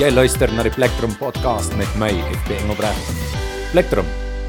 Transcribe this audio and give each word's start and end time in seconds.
Jy 0.00 0.08
luister 0.16 0.48
na 0.56 0.62
die 0.64 0.72
Plektrum 0.72 1.12
podcast 1.20 1.74
met 1.76 1.90
my, 2.00 2.08
FB 2.08 2.54
Engelbreg. 2.62 3.00
Plektrum, 3.74 4.06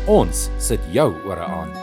ons 0.07 0.45
sit 0.63 0.79
jou 0.95 1.09
ore 1.27 1.43
aan. 1.43 1.73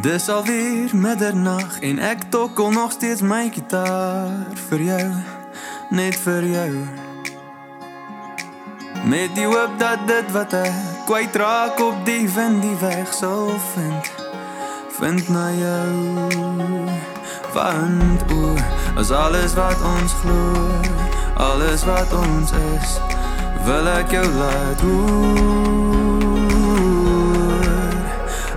Dis 0.00 0.28
alweer 0.32 0.94
middernag 0.96 1.82
en 1.84 2.00
ek 2.00 2.30
tokkel 2.32 2.72
nog 2.72 2.94
steeds 2.96 3.20
my 3.20 3.50
gitaar 3.52 4.32
vir 4.70 4.86
jou, 4.86 5.04
net 5.92 6.16
vir 6.22 6.48
jou. 6.54 6.70
Met 9.04 9.36
die 9.36 9.44
hoop 9.52 9.76
dat 9.76 10.08
dit 10.08 10.32
wat 10.32 10.56
ek 10.56 10.80
kwyt 11.10 11.36
raak 11.36 11.76
op 11.76 12.00
die 12.08 12.24
wind 12.38 12.64
die 12.64 12.78
weg 12.80 13.12
sal 13.12 13.52
vind, 13.74 14.27
vind 14.98 15.28
na 15.28 15.50
jou. 15.52 16.28
Want 17.52 18.32
o, 18.32 18.54
as 18.96 19.10
alles 19.10 19.54
wat 19.54 19.82
ons 19.82 20.12
glo, 20.12 20.80
alles 21.34 21.84
wat 21.84 22.12
ons 22.12 22.52
is, 22.52 22.98
wil 23.64 23.86
ek 23.86 24.10
jou 24.10 24.26
laat 24.26 24.80
hoor. 24.80 25.08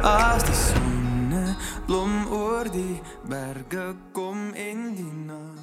As 0.02 0.44
die 0.50 0.60
sonne 0.66 1.56
blom 1.86 2.26
oor 2.34 2.66
die 2.74 3.02
berge 3.30 3.94
kom 4.12 4.54
in 4.54 4.96
die 4.98 5.14
nag. 5.28 5.61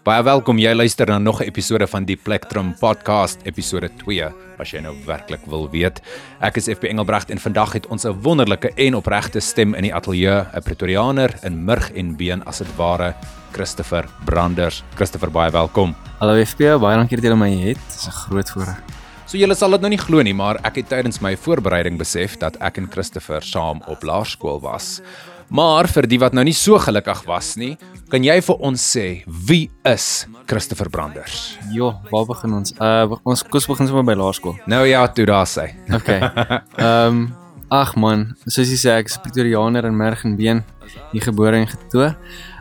Baie 0.00 0.22
welkom 0.24 0.56
jy 0.56 0.70
luister 0.72 1.10
na 1.12 1.18
nog 1.18 1.42
'n 1.42 1.44
episode 1.44 1.86
van 1.86 2.04
die 2.04 2.16
Plektrum 2.16 2.72
podcast, 2.80 3.38
episode 3.44 3.90
2, 3.98 4.32
as 4.58 4.70
jy 4.72 4.80
nou 4.80 4.96
werklik 5.04 5.44
wil 5.44 5.68
weet. 5.68 6.00
Ek 6.40 6.56
is 6.56 6.68
FB 6.68 6.84
Engelbregt 6.84 7.30
en 7.30 7.38
vandag 7.38 7.72
het 7.72 7.86
ons 7.86 8.06
'n 8.06 8.22
wonderlike 8.22 8.72
en 8.76 8.94
opregte 8.94 9.40
stem 9.40 9.74
in 9.74 9.82
die 9.82 9.94
ateljee, 9.94 10.46
'n 10.56 10.62
Pretoriaaner 10.62 11.34
in 11.42 11.64
murg 11.64 11.92
en 11.92 12.16
been 12.16 12.42
as 12.46 12.58
dit 12.58 12.76
ware, 12.76 13.14
Christopher 13.52 14.08
Branders. 14.24 14.82
Christopher, 14.94 15.30
baie 15.30 15.50
welkom. 15.50 15.94
Hallo 16.18 16.44
FP, 16.44 16.80
baie 16.80 16.96
dankie 16.96 17.20
dat 17.20 17.24
jy 17.24 17.36
my 17.36 17.50
het. 17.50 17.78
Dis 17.88 18.06
'n 18.06 18.10
groot 18.10 18.50
voorreg. 18.50 18.82
So 19.26 19.38
julle 19.38 19.54
sal 19.54 19.70
dit 19.70 19.80
nou 19.80 19.90
nie 19.90 19.98
glo 19.98 20.22
nie, 20.22 20.34
maar 20.34 20.56
ek 20.64 20.76
het 20.76 20.88
tydens 20.88 21.20
my 21.20 21.36
voorbereiding 21.36 21.98
besef 21.98 22.38
dat 22.38 22.56
ek 22.60 22.78
en 22.78 22.88
Christopher 22.90 23.42
saam 23.42 23.82
op 23.86 24.02
laerskool 24.02 24.60
was. 24.60 25.02
Maar 25.50 25.88
vir 25.90 26.06
die 26.06 26.18
wat 26.22 26.34
nou 26.36 26.44
nie 26.46 26.54
so 26.54 26.78
gelukkig 26.78 27.24
was 27.26 27.56
nie, 27.58 27.72
kan 28.10 28.22
jy 28.22 28.36
vir 28.46 28.60
ons 28.66 28.82
sê 28.94 29.06
wie 29.26 29.64
is 29.86 30.26
Christopher 30.50 30.86
Branders? 30.90 31.56
Jo, 31.74 31.90
waar 32.12 32.28
begin 32.28 32.54
ons? 32.60 32.74
Uh 32.78 33.18
ons 33.26 33.42
kos 33.42 33.66
begin 33.66 33.90
sommer 33.90 34.06
by 34.06 34.14
laerskool. 34.18 34.54
Nou 34.70 34.84
ja, 34.86 35.02
toe 35.10 35.26
daar 35.26 35.50
sê. 35.50 35.72
Okay. 35.90 36.22
Ehm 36.78 37.06
um, 37.10 37.28
ag 37.70 37.92
man, 37.98 38.24
soos 38.46 38.70
jy 38.70 38.78
sê 38.78 38.94
ek 38.98 39.10
is 39.10 39.18
Pretoriaaner 39.22 39.86
in 39.86 39.98
merg 39.98 40.24
en 40.26 40.32
been, 40.38 40.64
hier 41.12 41.26
gebore 41.26 41.58
en 41.58 41.66
getoe. 41.70 42.12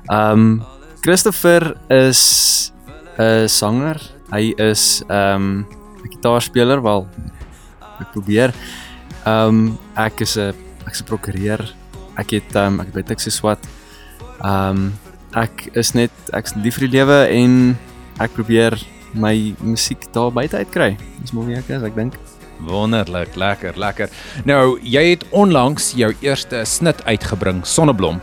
Ehm 0.09 0.45
um, 0.49 0.51
Christopher 1.05 1.75
is 1.93 2.73
'n 3.17 3.47
sanger. 3.47 4.01
Hy 4.33 4.53
is 4.57 5.03
ehm 5.09 5.35
um, 5.35 5.65
'n 6.01 6.09
gitaarspeler 6.09 6.81
wel. 6.81 7.05
Ek 8.01 8.09
probeer. 8.17 8.53
Ehm 9.25 9.45
um, 9.45 9.77
ek 9.93 10.25
is 10.25 10.37
'n 10.37 10.57
ek 10.87 10.93
is 10.93 11.01
'n 11.01 11.05
prokureur. 11.05 11.78
Ek 12.19 12.35
het 12.35 12.55
um, 12.59 12.81
ek 12.83 12.91
weet 12.95 13.13
ek 13.15 13.23
sê 13.23 13.33
swat. 13.33 13.63
Ehm 14.43 14.91
ek 15.37 15.67
is 15.77 15.91
net 15.93 16.31
ek's 16.33 16.55
lief 16.57 16.79
vir 16.79 16.87
die 16.87 16.95
lewe 16.97 17.17
en 17.29 17.51
ek 18.17 18.33
probeer 18.33 18.73
my 19.13 19.53
musiek 19.61 20.07
daar 20.13 20.33
buite 20.33 20.57
uitkry. 20.57 20.95
Dis 21.21 21.33
wie 21.33 21.57
ek 21.57 21.69
is, 21.69 21.85
ek 21.85 21.97
dink. 21.97 22.17
Wonderlik, 22.65 23.37
lekker, 23.39 23.77
lekker. 23.79 24.09
Nou, 24.49 24.79
jy 24.83 25.03
het 25.13 25.23
onlangs 25.31 25.93
jou 25.95 26.09
eerste 26.25 26.65
snit 26.67 26.99
uitgebring, 27.07 27.61
Sonneblom. 27.63 28.19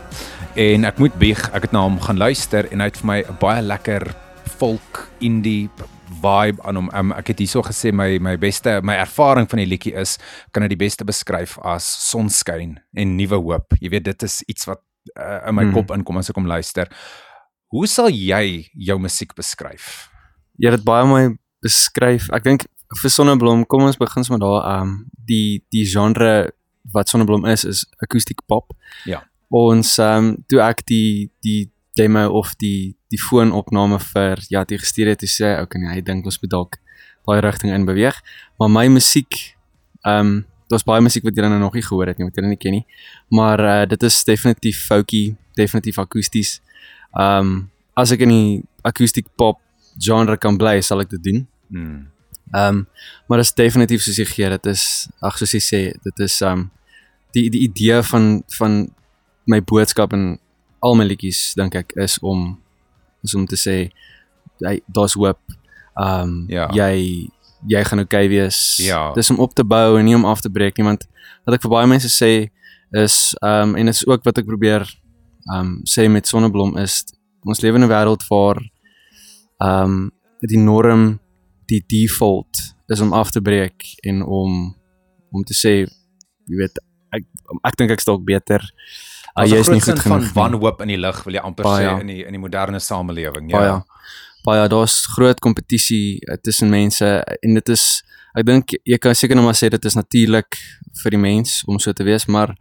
En 0.57 0.85
ek 0.89 0.99
moet 1.01 1.15
bieg, 1.21 1.41
ek 1.57 1.69
het 1.69 1.73
na 1.77 1.87
hom 1.87 1.97
gaan 2.05 2.21
luister 2.21 2.69
en 2.73 2.83
hy 2.83 2.91
het 2.91 3.01
vir 3.01 3.09
my 3.09 3.19
'n 3.23 3.39
baie 3.41 3.63
lekker 3.63 4.11
folk 4.59 5.09
indie 5.21 5.69
vibe 6.23 6.63
aan 6.63 6.77
hom. 6.81 6.91
Um, 6.95 7.13
ek 7.13 7.33
het 7.33 7.39
hierso 7.43 7.63
gesê 7.67 7.93
my 7.93 8.19
my 8.23 8.37
beste 8.41 8.81
my 8.83 8.95
ervaring 9.03 9.49
van 9.51 9.59
die 9.63 9.69
liedjie 9.69 9.95
is 9.99 10.17
kan 10.53 10.63
dit 10.63 10.75
die 10.75 10.81
beste 10.85 11.05
beskryf 11.05 11.59
as 11.67 11.87
sonskyn 12.11 12.79
en 12.97 13.17
nuwe 13.17 13.41
hoop. 13.41 13.77
Jy 13.81 13.91
weet 13.91 14.05
dit 14.05 14.23
is 14.23 14.43
iets 14.47 14.69
wat 14.71 14.83
uh, 15.19 15.49
in 15.49 15.55
my 15.55 15.65
Hmm. 15.65 15.73
kop 15.73 15.91
inkom 15.91 16.17
as 16.19 16.31
ek 16.31 16.37
hom 16.37 16.47
luister. 16.47 16.89
Hoe 17.75 17.87
sal 17.87 18.09
jy 18.11 18.69
jou 18.73 18.99
musiek 18.99 19.35
beskryf? 19.35 20.09
Jy 20.59 20.71
het 20.71 20.79
dit 20.79 20.87
baie 20.87 21.05
mooi 21.07 21.37
beskryf. 21.63 22.31
Ek 22.33 22.45
dink 22.45 22.67
vir 23.03 23.11
Sonneblom, 23.11 23.67
kom 23.67 23.83
ons 23.83 23.99
begin 23.99 24.25
sommer 24.25 24.41
daar. 24.41 24.63
Ehm 24.65 24.83
um, 24.83 25.07
die 25.27 25.65
die 25.75 25.85
genre 25.85 26.51
wat 26.95 27.09
Sonneblom 27.09 27.45
is 27.47 27.65
is 27.65 27.85
akoestiek 28.03 28.45
pop. 28.47 28.73
Ja. 29.05 29.25
Ons 29.51 29.99
ehm 29.99 30.25
um, 30.25 30.45
toe 30.49 30.61
ek 30.63 30.85
die 30.87 31.31
die 31.43 31.73
demo 31.97 32.29
of 32.39 32.55
die 32.61 32.96
die 33.13 33.21
foonopname 33.21 33.99
vir 34.13 34.43
ja, 34.51 34.65
die 34.65 34.79
gestuur 34.79 35.13
het, 35.13 35.23
toe 35.23 35.31
sê 35.31 35.53
hy, 35.53 35.63
okay, 35.67 35.81
nee, 35.83 35.93
hy 35.95 36.03
dink 36.05 36.27
ons 36.27 36.41
moet 36.43 36.53
dalk 36.53 36.79
daai 37.27 37.41
rigting 37.45 37.75
in 37.75 37.87
beweeg. 37.87 38.19
Maar 38.59 38.73
my 38.73 38.87
musiek 38.99 39.41
ehm 40.07 40.21
um, 40.27 40.37
daar's 40.67 40.83
baie 40.83 41.03
musiek 41.03 41.23
wat 41.23 41.37
jy 41.39 41.47
nou 41.47 41.61
nog 41.63 41.77
nie 41.79 41.85
gehoor 41.87 42.11
het 42.11 42.19
nie, 42.19 42.27
wat 42.27 42.39
jy 42.39 42.43
nie 42.43 42.59
ken 42.59 42.75
nie. 42.75 42.85
Maar 43.31 43.61
uh, 43.63 43.83
dit 43.87 44.03
is 44.03 44.17
definitief 44.27 44.81
folky, 44.89 45.37
definitief 45.59 45.99
akoesties. 46.03 46.61
Ehm 47.15 47.47
um, 47.47 47.57
as 47.97 48.11
ek 48.13 48.27
in 48.27 48.33
die 48.35 48.65
akoestiek 48.85 49.29
pop 49.41 49.63
genre 50.03 50.37
kan 50.37 50.59
bly, 50.61 50.81
sal 50.85 51.01
ek 51.01 51.15
dit 51.15 51.23
doen. 51.31 51.47
Hmm. 51.71 52.01
Ehm 52.55 52.83
um, 52.83 52.83
maar 53.27 53.43
dit 53.43 53.47
is 53.47 53.55
definitief 53.55 54.03
soos 54.03 54.19
jy 54.19 54.27
gee, 54.33 54.51
dit 54.57 54.67
is 54.73 54.85
ag 55.23 55.39
soos 55.39 55.55
jy 55.55 55.63
sê, 55.63 55.81
dit 56.03 56.27
is 56.27 56.41
ehm 56.43 56.67
um, 56.67 56.71
die 57.37 57.49
die 57.53 57.63
idee 57.69 58.03
van 58.11 58.43
van 58.59 58.87
my 59.47 59.61
boodskap 59.63 60.15
en 60.17 60.39
al 60.83 60.95
my 60.99 61.05
liedjies 61.07 61.55
dink 61.59 61.75
ek 61.79 61.95
is 62.03 62.19
om 62.23 62.57
is 63.27 63.35
om 63.39 63.47
te 63.47 63.57
sê 63.59 63.77
jy 64.65 64.75
daar's 64.87 65.15
hoop. 65.19 65.41
Ehm 66.01 66.23
um, 66.23 66.45
Ja. 66.49 66.69
jy 66.73 67.29
jy 67.67 67.83
gaan 67.85 68.01
okay 68.05 68.29
wees. 68.29 68.77
Ja. 68.79 69.13
Dis 69.17 69.31
om 69.31 69.39
op 69.43 69.55
te 69.55 69.65
bou 69.65 69.99
en 69.99 70.05
nie 70.05 70.15
om 70.15 70.25
af 70.25 70.41
te 70.41 70.51
breek 70.51 70.77
nie, 70.79 70.85
want 70.87 71.07
wat 71.47 71.57
ek 71.57 71.63
vir 71.67 71.71
baie 71.73 71.87
mense 71.91 72.09
sê 72.13 72.51
is 72.95 73.35
ehm 73.43 73.71
um, 73.71 73.77
en 73.77 73.87
dit 73.91 73.95
is 73.95 74.07
ook 74.07 74.25
wat 74.25 74.39
ek 74.39 74.47
probeer 74.47 74.83
ehm 75.53 75.61
um, 75.61 75.83
sê 75.85 76.09
met 76.11 76.27
Sonneblom 76.27 76.77
is 76.79 77.05
ons 77.47 77.61
lewe 77.63 77.79
in 77.79 77.85
'n 77.85 77.91
wêreld 77.91 78.23
waar 78.31 78.59
ehm 79.63 79.83
um, 79.85 80.11
die 80.41 80.59
norm 80.59 81.19
die 81.67 81.83
default 81.89 82.55
is 82.89 83.01
om 83.01 83.13
af 83.13 83.31
te 83.31 83.41
breek 83.41 83.83
en 84.07 84.23
om 84.23 84.75
om 85.33 85.43
te 85.45 85.55
sê 85.55 85.73
jy 86.47 86.57
weet 86.61 86.79
ek 87.17 87.25
ek 87.65 87.77
dink 87.77 87.91
ek 87.91 87.99
is 87.99 88.09
dalk 88.09 88.25
beter 88.25 88.63
Daar's 89.37 89.51
jy 89.53 89.59
is 89.61 89.69
nie 89.69 89.81
goed 89.81 90.03
van 90.03 90.13
genoeg 90.21 90.23
nie. 90.25 90.35
wanhoop 90.35 90.81
in 90.81 90.89
die 90.89 90.97
lig 90.97 91.25
wil 91.25 91.35
jy 91.35 91.41
amper 91.45 91.65
Baie. 91.65 91.87
sê 91.87 92.01
in 92.01 92.07
die 92.07 92.23
in 92.25 92.33
die 92.33 92.41
moderne 92.41 92.81
samelewing. 92.81 93.51
baie 93.53 93.67
Ja. 93.67 93.85
baie 94.47 94.69
daar's 94.69 95.07
groot 95.15 95.41
kompetisie 95.41 96.21
uh, 96.31 96.37
tussen 96.43 96.71
mense 96.71 97.05
en 97.43 97.55
dit 97.55 97.69
is 97.69 98.03
ek 98.39 98.47
dink 98.47 98.75
jy 98.85 98.99
kan 98.99 99.15
seker 99.15 99.37
nog 99.37 99.45
maar 99.45 99.55
sê 99.59 99.69
dit 99.71 99.85
is 99.85 99.95
natuurlik 99.95 100.57
vir 101.03 101.11
die 101.11 101.19
mens 101.19 101.63
om 101.67 101.79
so 101.79 101.93
te 101.93 102.05
wees 102.05 102.27
maar 102.27 102.55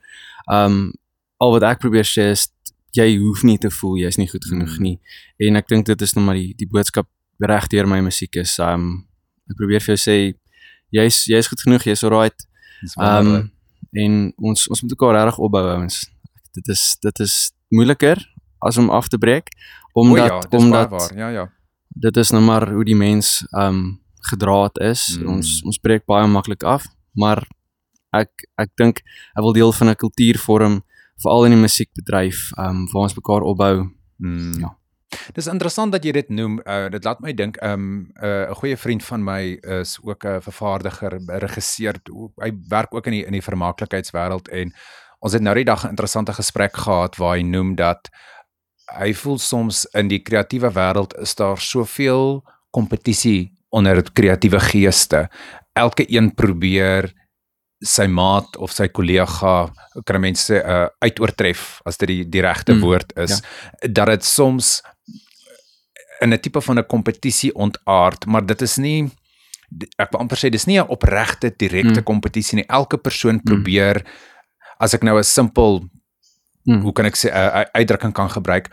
ehm 0.51 0.65
um, 0.65 0.93
al 1.39 1.51
wat 1.51 1.63
ek 1.63 1.79
probeer 1.79 2.03
sê 2.07 2.31
is 2.31 2.47
jy 2.95 3.17
hoef 3.19 3.43
nie 3.43 3.57
te 3.57 3.69
voel 3.69 3.97
jy's 3.99 4.17
nie 4.17 4.27
goed 4.27 4.45
genoeg 4.45 4.77
Mm. 4.77 4.83
nie 4.83 4.99
en 5.39 5.55
ek 5.55 5.67
dink 5.67 5.85
dit 5.85 6.01
is 6.01 6.13
nog 6.15 6.25
maar 6.25 6.35
die 6.35 6.53
die 6.57 6.67
boodskap 6.67 7.07
reg 7.39 7.67
deur 7.67 7.85
my 7.87 7.99
musiek 8.01 8.35
is 8.35 8.57
um, 8.59 9.05
ek 9.51 9.57
probeer 9.57 9.79
vir 9.83 9.95
jou 9.95 10.01
sê 10.09 10.15
jy's 10.91 11.25
jy's 11.27 11.47
goed 11.47 11.61
genoeg 11.61 11.83
jy's 11.85 12.03
alright 12.03 12.35
Ehm 12.99 13.27
um, 13.35 13.51
en 13.95 14.33
ons 14.37 14.67
ons 14.67 14.81
moet 14.81 14.91
mekaar 14.91 15.13
regtig 15.15 15.37
opbou 15.39 15.63
ouens. 15.71 16.09
Dit 16.55 16.67
is 16.73 16.97
dit 17.03 17.19
is 17.19 17.51
moeiliker 17.69 18.21
as 18.59 18.77
om 18.77 18.89
af 18.89 19.07
te 19.11 19.17
breek 19.17 19.51
O 19.95 20.01
omdat 20.01 20.27
ja, 20.27 20.39
dis 20.39 20.49
baie 20.49 20.63
omdat 20.63 20.89
waar. 20.89 21.17
Ja, 21.17 21.29
ja. 21.29 21.51
dit 21.87 22.17
is 22.17 22.29
nou 22.29 22.43
maar 22.43 22.71
hoe 22.71 22.83
die 22.83 22.95
mens 22.95 23.45
ehm 23.49 23.75
um, 23.75 24.03
gedraad 24.25 24.79
is. 24.79 25.17
Mm. 25.19 25.27
Ons 25.37 25.61
ons 25.63 25.77
breek 25.79 26.05
baie 26.05 26.27
maklik 26.27 26.63
af, 26.63 26.87
maar 27.13 27.45
ek 28.11 28.47
ek 28.59 28.71
dink 28.75 28.99
ek 29.37 29.43
wil 29.43 29.53
deel 29.53 29.71
van 29.71 29.89
'n 29.89 29.95
kultuur 29.95 30.37
vorm 30.37 30.81
veral 31.23 31.45
in 31.45 31.55
die 31.55 31.61
musiekbedryf 31.61 32.51
ehm 32.57 32.69
um, 32.69 32.87
waar 32.91 33.07
ons 33.07 33.15
mekaar 33.15 33.41
opbou. 33.41 33.87
Mm. 34.17 34.59
Ja. 34.59 34.75
Dis 35.33 35.47
interessant 35.47 35.91
dat 35.91 36.03
jy 36.03 36.11
dit 36.11 36.29
noem. 36.29 36.59
Uh 36.65 36.89
dit 36.89 37.03
laat 37.03 37.19
my 37.23 37.33
dink 37.33 37.55
ehm 37.57 37.71
um, 37.71 38.11
'n 38.19 38.25
uh, 38.25 38.49
'n 38.49 38.55
goeie 38.55 38.77
vriend 38.77 39.03
van 39.03 39.23
my 39.23 39.59
is 39.79 39.99
ook 40.03 40.25
'n 40.25 40.41
vervaardiger, 40.41 41.21
regisseur. 41.39 41.95
Hy 42.35 42.51
werk 42.67 42.93
ook 42.93 43.05
in 43.05 43.11
die 43.11 43.25
in 43.25 43.31
die 43.31 43.45
vermaaklikheidswêreld 43.49 44.49
en 44.49 44.73
ons 45.25 45.33
het 45.33 45.41
nou 45.41 45.55
die 45.57 45.65
dag 45.65 45.83
'n 45.83 45.89
interessante 45.95 46.33
gesprek 46.33 46.77
gehad 46.77 47.15
waar 47.17 47.35
hy 47.37 47.41
noem 47.43 47.75
dat 47.75 48.09
hy 48.99 49.13
voel 49.13 49.37
soms 49.39 49.85
in 49.93 50.07
die 50.07 50.19
kreatiewe 50.21 50.69
wêreld 50.71 51.17
is 51.21 51.35
daar 51.35 51.57
soveel 51.57 52.43
kompetisie 52.71 53.51
onder 53.69 54.03
kreatiewe 54.13 54.59
geeste. 54.59 55.29
Elke 55.73 56.05
een 56.07 56.33
probeer 56.35 57.11
sy 57.81 58.05
maat 58.07 58.57
of 58.57 58.71
sy 58.71 58.87
kollega 58.87 59.71
kan 60.05 60.21
mense 60.21 60.53
uh, 60.63 60.87
uitoortref 60.99 61.81
as 61.85 61.97
dit 61.97 62.07
die 62.07 62.23
die 62.29 62.41
regte 62.41 62.73
Mm, 62.73 62.79
woord 62.81 63.17
is 63.17 63.41
ja. 63.41 63.87
dat 63.91 64.07
dit 64.07 64.23
soms 64.25 64.81
in 66.21 66.33
'n 66.33 66.39
tipe 66.39 66.61
van 66.61 66.77
'n 66.79 66.85
kompetisie 66.87 67.53
ontaard, 67.53 68.25
maar 68.25 68.45
dit 68.45 68.61
is 68.61 68.77
nie 68.77 69.11
ek 69.97 70.11
wil 70.11 70.19
amper 70.21 70.37
sê 70.37 70.49
dis 70.49 70.65
nie 70.65 70.79
'n 70.79 70.87
opregte 70.87 71.53
direkte 71.57 71.99
Mm. 71.99 72.03
kompetisie 72.03 72.55
nie. 72.55 72.65
Elke 72.67 72.97
persoon 72.97 73.41
probeer 73.43 74.05
as 74.79 74.93
ek 74.93 75.03
nou 75.03 75.17
'n 75.17 75.23
simpel 75.23 75.83
Mm. 76.67 76.81
hoe 76.81 76.93
kan 76.93 77.05
ek 77.05 77.15
sê 77.15 77.29
'n 77.29 77.65
uitdrukking 77.73 78.13
kan 78.13 78.29
gebruik 78.29 78.69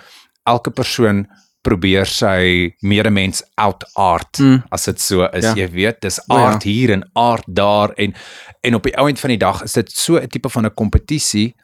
elke 0.46 0.70
persoon 0.70 1.26
probeer 1.62 2.06
sy 2.06 2.72
medemens 2.82 3.43
out-art 3.56 4.38
Mm. 4.40 4.62
as 4.70 4.84
dit 4.84 5.00
so 5.00 5.28
is 5.32 5.44
Ja. 5.44 5.54
jy 5.54 5.69
weet 5.70 6.00
dis 6.00 6.19
O, 6.31 6.37
ja. 6.38 6.58
hier 6.62 6.90
en 6.90 7.04
aard 7.14 7.44
daar 7.46 7.93
en 7.99 8.14
en 8.62 8.75
op 8.75 8.82
die 8.82 8.96
ou 8.96 9.08
end 9.08 9.20
van 9.20 9.28
die 9.31 9.38
dag 9.38 9.62
is 9.62 9.72
dit 9.72 9.90
so 9.93 10.16
'n 10.16 10.26
tipe 10.28 10.49
van 10.49 10.64
'n 10.66 10.75
kompetisie 10.75 11.54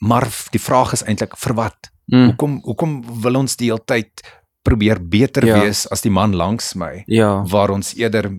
maar 0.00 0.26
die 0.50 0.60
vraag 0.60 0.92
is 0.92 1.02
eintlik 1.04 1.36
vir 1.36 1.54
wat 1.54 1.90
Mm. 2.10 2.24
hoekom 2.26 2.60
hoekom 2.64 3.20
wil 3.22 3.36
ons 3.36 3.56
die 3.56 3.68
hele 3.70 3.84
tyd 3.84 4.22
probeer 4.68 4.98
beter 5.00 5.46
Ja. 5.46 5.60
wees 5.62 5.86
as 5.90 6.02
die 6.04 6.10
man 6.12 6.34
langs 6.36 6.74
my 6.74 7.02
Ja. 7.06 7.42
waar 7.48 7.70
ons 7.70 7.94
eerder 7.96 8.30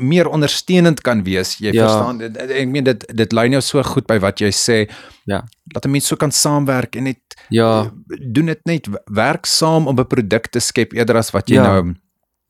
meer 0.00 0.28
ondersteunend 0.28 1.00
kan 1.02 1.22
wees. 1.24 1.56
Jy 1.60 1.72
Ja. 1.74 1.86
verstaan 1.86 2.18
dit- 2.18 2.36
ek 2.36 2.68
meen 2.68 2.84
dit 2.84 3.04
dit 3.16 3.32
lei 3.32 3.48
nou 3.48 3.60
so 3.60 3.82
goed 3.82 4.06
by 4.06 4.18
wat 4.18 4.38
jy 4.40 4.50
sê. 4.52 4.90
Ja. 5.26 5.42
Dat 5.64 5.84
'n 5.86 5.90
mens 5.90 6.06
so 6.06 6.16
kan 6.16 6.30
saamwerk 6.32 6.96
en 6.96 7.02
net 7.04 7.18
Ja. 7.50 7.90
doen 8.32 8.46
dit 8.46 8.60
net 8.64 8.88
werk 9.12 9.46
saam 9.46 9.86
om 9.86 9.98
'n 9.98 10.06
produk 10.06 10.46
te 10.50 10.60
skep 10.60 10.92
eerder 10.92 11.16
as 11.16 11.30
wat 11.32 11.48
jy 11.48 11.54
Ja. 11.56 11.62
nou 11.62 11.94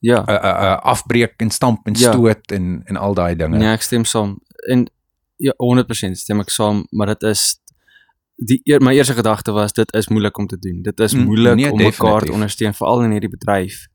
Ja. 0.01 0.23
uh, 0.27 0.33
uh, 0.35 0.63
uh, 0.63 0.77
afbreek 0.83 1.33
en 1.41 1.49
stamp 1.51 1.87
en 1.87 1.93
Ja. 1.95 2.11
stoot 2.11 2.51
en 2.51 2.83
en 2.85 2.95
al 2.97 3.13
daai 3.13 3.35
dinge. 3.35 3.57
Nee, 3.57 3.73
ek 3.73 3.81
stem 3.81 4.05
saam. 4.05 4.39
En 4.69 4.87
ja, 5.37 5.51
100% 5.57 6.17
stem 6.17 6.39
ek 6.39 6.49
saam, 6.49 6.85
maar 6.91 7.07
dit 7.07 7.23
is 7.23 7.59
die 8.35 8.59
eer, 8.63 8.81
my 8.83 8.93
eerste 8.95 9.13
gedagte 9.13 9.51
was 9.55 9.73
dit 9.73 9.93
is 9.95 10.07
moeilik 10.07 10.37
om 10.37 10.47
te 10.47 10.57
doen. 10.59 10.81
Dit 10.81 10.99
is 10.99 11.13
Mm, 11.13 11.23
moeilik 11.25 11.55
nee, 11.55 11.71
om 11.71 11.77
mekaar 11.77 11.91
definitief. 11.91 12.27
te 12.27 12.33
ondersteun 12.33 12.73
veral 12.73 13.03
in 13.03 13.11
hierdie 13.11 13.29
bedryf 13.29 13.87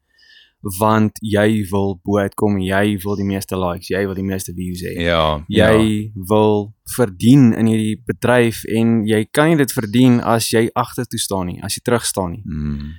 want 0.79 1.17
jy 1.25 1.65
wil 1.71 2.01
bo 2.05 2.19
uitkom 2.19 2.57
en 2.57 2.63
jy 2.63 2.99
wil 3.01 3.17
die 3.17 3.25
meeste 3.25 3.57
likes, 3.57 3.89
jy 3.89 4.05
wil 4.05 4.15
die 4.15 4.25
meeste 4.25 4.53
views 4.53 4.83
hê. 4.85 4.93
Ja. 5.01 5.45
Jy 5.49 6.13
wil 6.29 6.75
verdien 6.97 7.55
in 7.57 7.67
hierdie 7.67 8.03
bedryf 8.05 8.65
en 8.69 9.07
jy 9.09 9.25
kan 9.33 9.49
nie 9.49 9.57
dit 9.57 9.73
verdien 9.73 10.21
as 10.21 10.51
jy 10.53 10.69
agtertoe 10.75 11.19
staan 11.19 11.47
nie, 11.47 11.63
as 11.65 11.75
jy 11.79 11.81
terug 11.85 12.05
staan 12.05 12.33
nie. 12.33 12.43
Mm. 12.45 12.93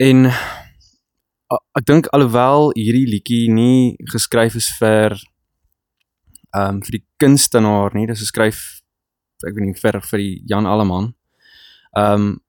En 0.00 0.32
ek 1.76 1.84
dink 1.84 2.08
alhoewel 2.14 2.70
hierdie 2.72 3.06
liedjie 3.10 3.52
nie 3.52 3.96
geskryf 4.12 4.56
is 4.56 4.70
vir 4.78 5.18
ehm 6.56 6.76
um, 6.76 6.82
vir 6.82 6.98
die 6.98 7.04
kunstenaar 7.20 7.94
nie, 7.94 8.06
dis 8.06 8.24
geskryf 8.24 8.79
ek 9.44 9.54
weet 9.56 9.66
nie 9.66 9.74
vir 9.74 10.00
vir 10.00 10.18
die 10.18 10.42
Jan 10.46 10.66
Alleman. 10.66 11.14
Ehm 11.96 12.14
um, 12.14 12.40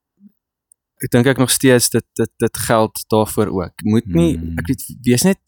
ek 1.01 1.09
dink 1.11 1.25
ek 1.25 1.37
nog 1.41 1.49
steeds 1.49 1.89
dit 1.89 2.05
dit 2.15 2.31
dit 2.39 2.57
geld 2.57 2.99
daarvoor 3.09 3.47
ook. 3.47 3.73
Moet 3.83 4.05
nie 4.05 4.37
Hmm. 4.37 4.57
ek 4.59 4.67
weet 4.67 4.83
wees 5.03 5.23
net 5.23 5.39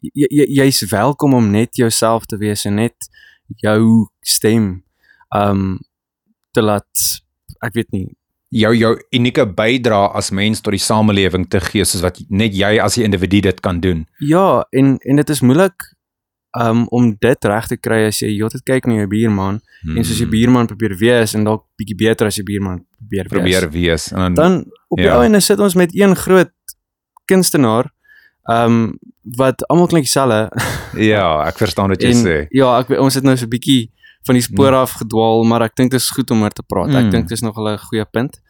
jy 0.00 0.26
jy 0.30 0.46
jy's 0.60 0.82
welkom 0.90 1.34
om 1.34 1.50
net 1.50 1.76
jouself 1.76 2.26
te 2.26 2.36
wees 2.36 2.64
en 2.66 2.74
net 2.74 3.08
jou 3.62 4.08
stem 4.20 4.82
ehm 5.34 5.50
um, 5.50 5.78
te 6.52 6.62
laat 6.62 7.06
ek 7.62 7.74
weet 7.74 7.90
nie 7.92 8.06
jou 8.54 8.74
jou 8.76 8.92
unieke 9.10 9.46
bydrae 9.46 10.12
as 10.14 10.30
mens 10.30 10.60
tot 10.62 10.72
die 10.72 10.82
samelewing 10.82 11.48
te 11.50 11.60
gee 11.60 11.84
soos 11.84 12.02
wat 12.04 12.20
net 12.28 12.54
jy 12.54 12.78
as 12.80 12.96
'n 12.98 13.02
individu 13.10 13.40
dit 13.40 13.60
kan 13.60 13.80
doen. 13.80 14.06
Ja, 14.20 14.64
en 14.70 14.98
en 14.98 15.16
dit 15.16 15.30
is 15.30 15.40
moeilik 15.40 15.74
um 16.60 16.86
om 16.90 17.16
dit 17.20 17.44
reg 17.44 17.66
te 17.66 17.76
kry 17.76 18.06
as 18.06 18.20
jy 18.22 18.28
heeltyd 18.36 18.62
kyk 18.62 18.86
na 18.86 18.94
jou 18.94 19.06
buurman 19.08 19.60
mm. 19.82 19.96
en 19.96 20.04
soos 20.04 20.18
jou 20.18 20.28
buurman 20.30 20.66
probeer 20.66 20.94
wees 20.98 21.34
en 21.34 21.44
dalk 21.44 21.64
bietjie 21.76 21.96
beter 21.96 22.26
as 22.26 22.36
jou 22.36 22.44
buurman 22.46 22.84
probeer 22.98 23.24
wees. 23.24 23.32
probeer 23.32 23.70
wees 23.70 24.12
en 24.12 24.18
dan, 24.18 24.34
Dan 24.34 24.64
op 24.88 24.98
die 24.98 25.06
Ja. 25.06 25.16
ou 25.16 25.22
einde 25.22 25.40
sit 25.40 25.58
ons 25.58 25.74
met 25.74 25.90
een 25.94 26.14
groot 26.16 26.50
kunstenaar 27.26 27.90
um 28.50 28.98
wat 29.36 29.64
almal 29.72 29.86
klink 29.88 30.04
dieselfde. 30.04 30.50
ja, 31.12 31.24
ek 31.48 31.56
verstaan 31.56 31.88
wat 31.88 32.02
jy 32.02 32.10
en 32.12 32.24
sê. 32.26 32.36
ja, 32.52 32.78
ek 32.82 32.90
ons 33.00 33.14
het 33.16 33.24
nou 33.24 33.36
so 33.36 33.46
'n 33.46 33.50
bietjie 33.54 33.90
van 34.26 34.34
die 34.34 34.42
spoor 34.44 34.70
Mm. 34.72 34.78
af 34.84 34.90
gedwaal, 35.00 35.44
maar 35.44 35.62
ek 35.62 35.74
dink 35.76 35.90
dit 35.90 36.00
is 36.00 36.10
goed 36.10 36.30
om 36.30 36.42
oor 36.42 36.50
te 36.52 36.62
praat. 36.62 36.88
Mm. 36.88 36.96
Ek 36.96 37.10
dink 37.10 37.28
dis 37.28 37.40
nog 37.42 37.56
'n 37.58 37.78
goeie 37.78 38.04
punt. 38.04 38.40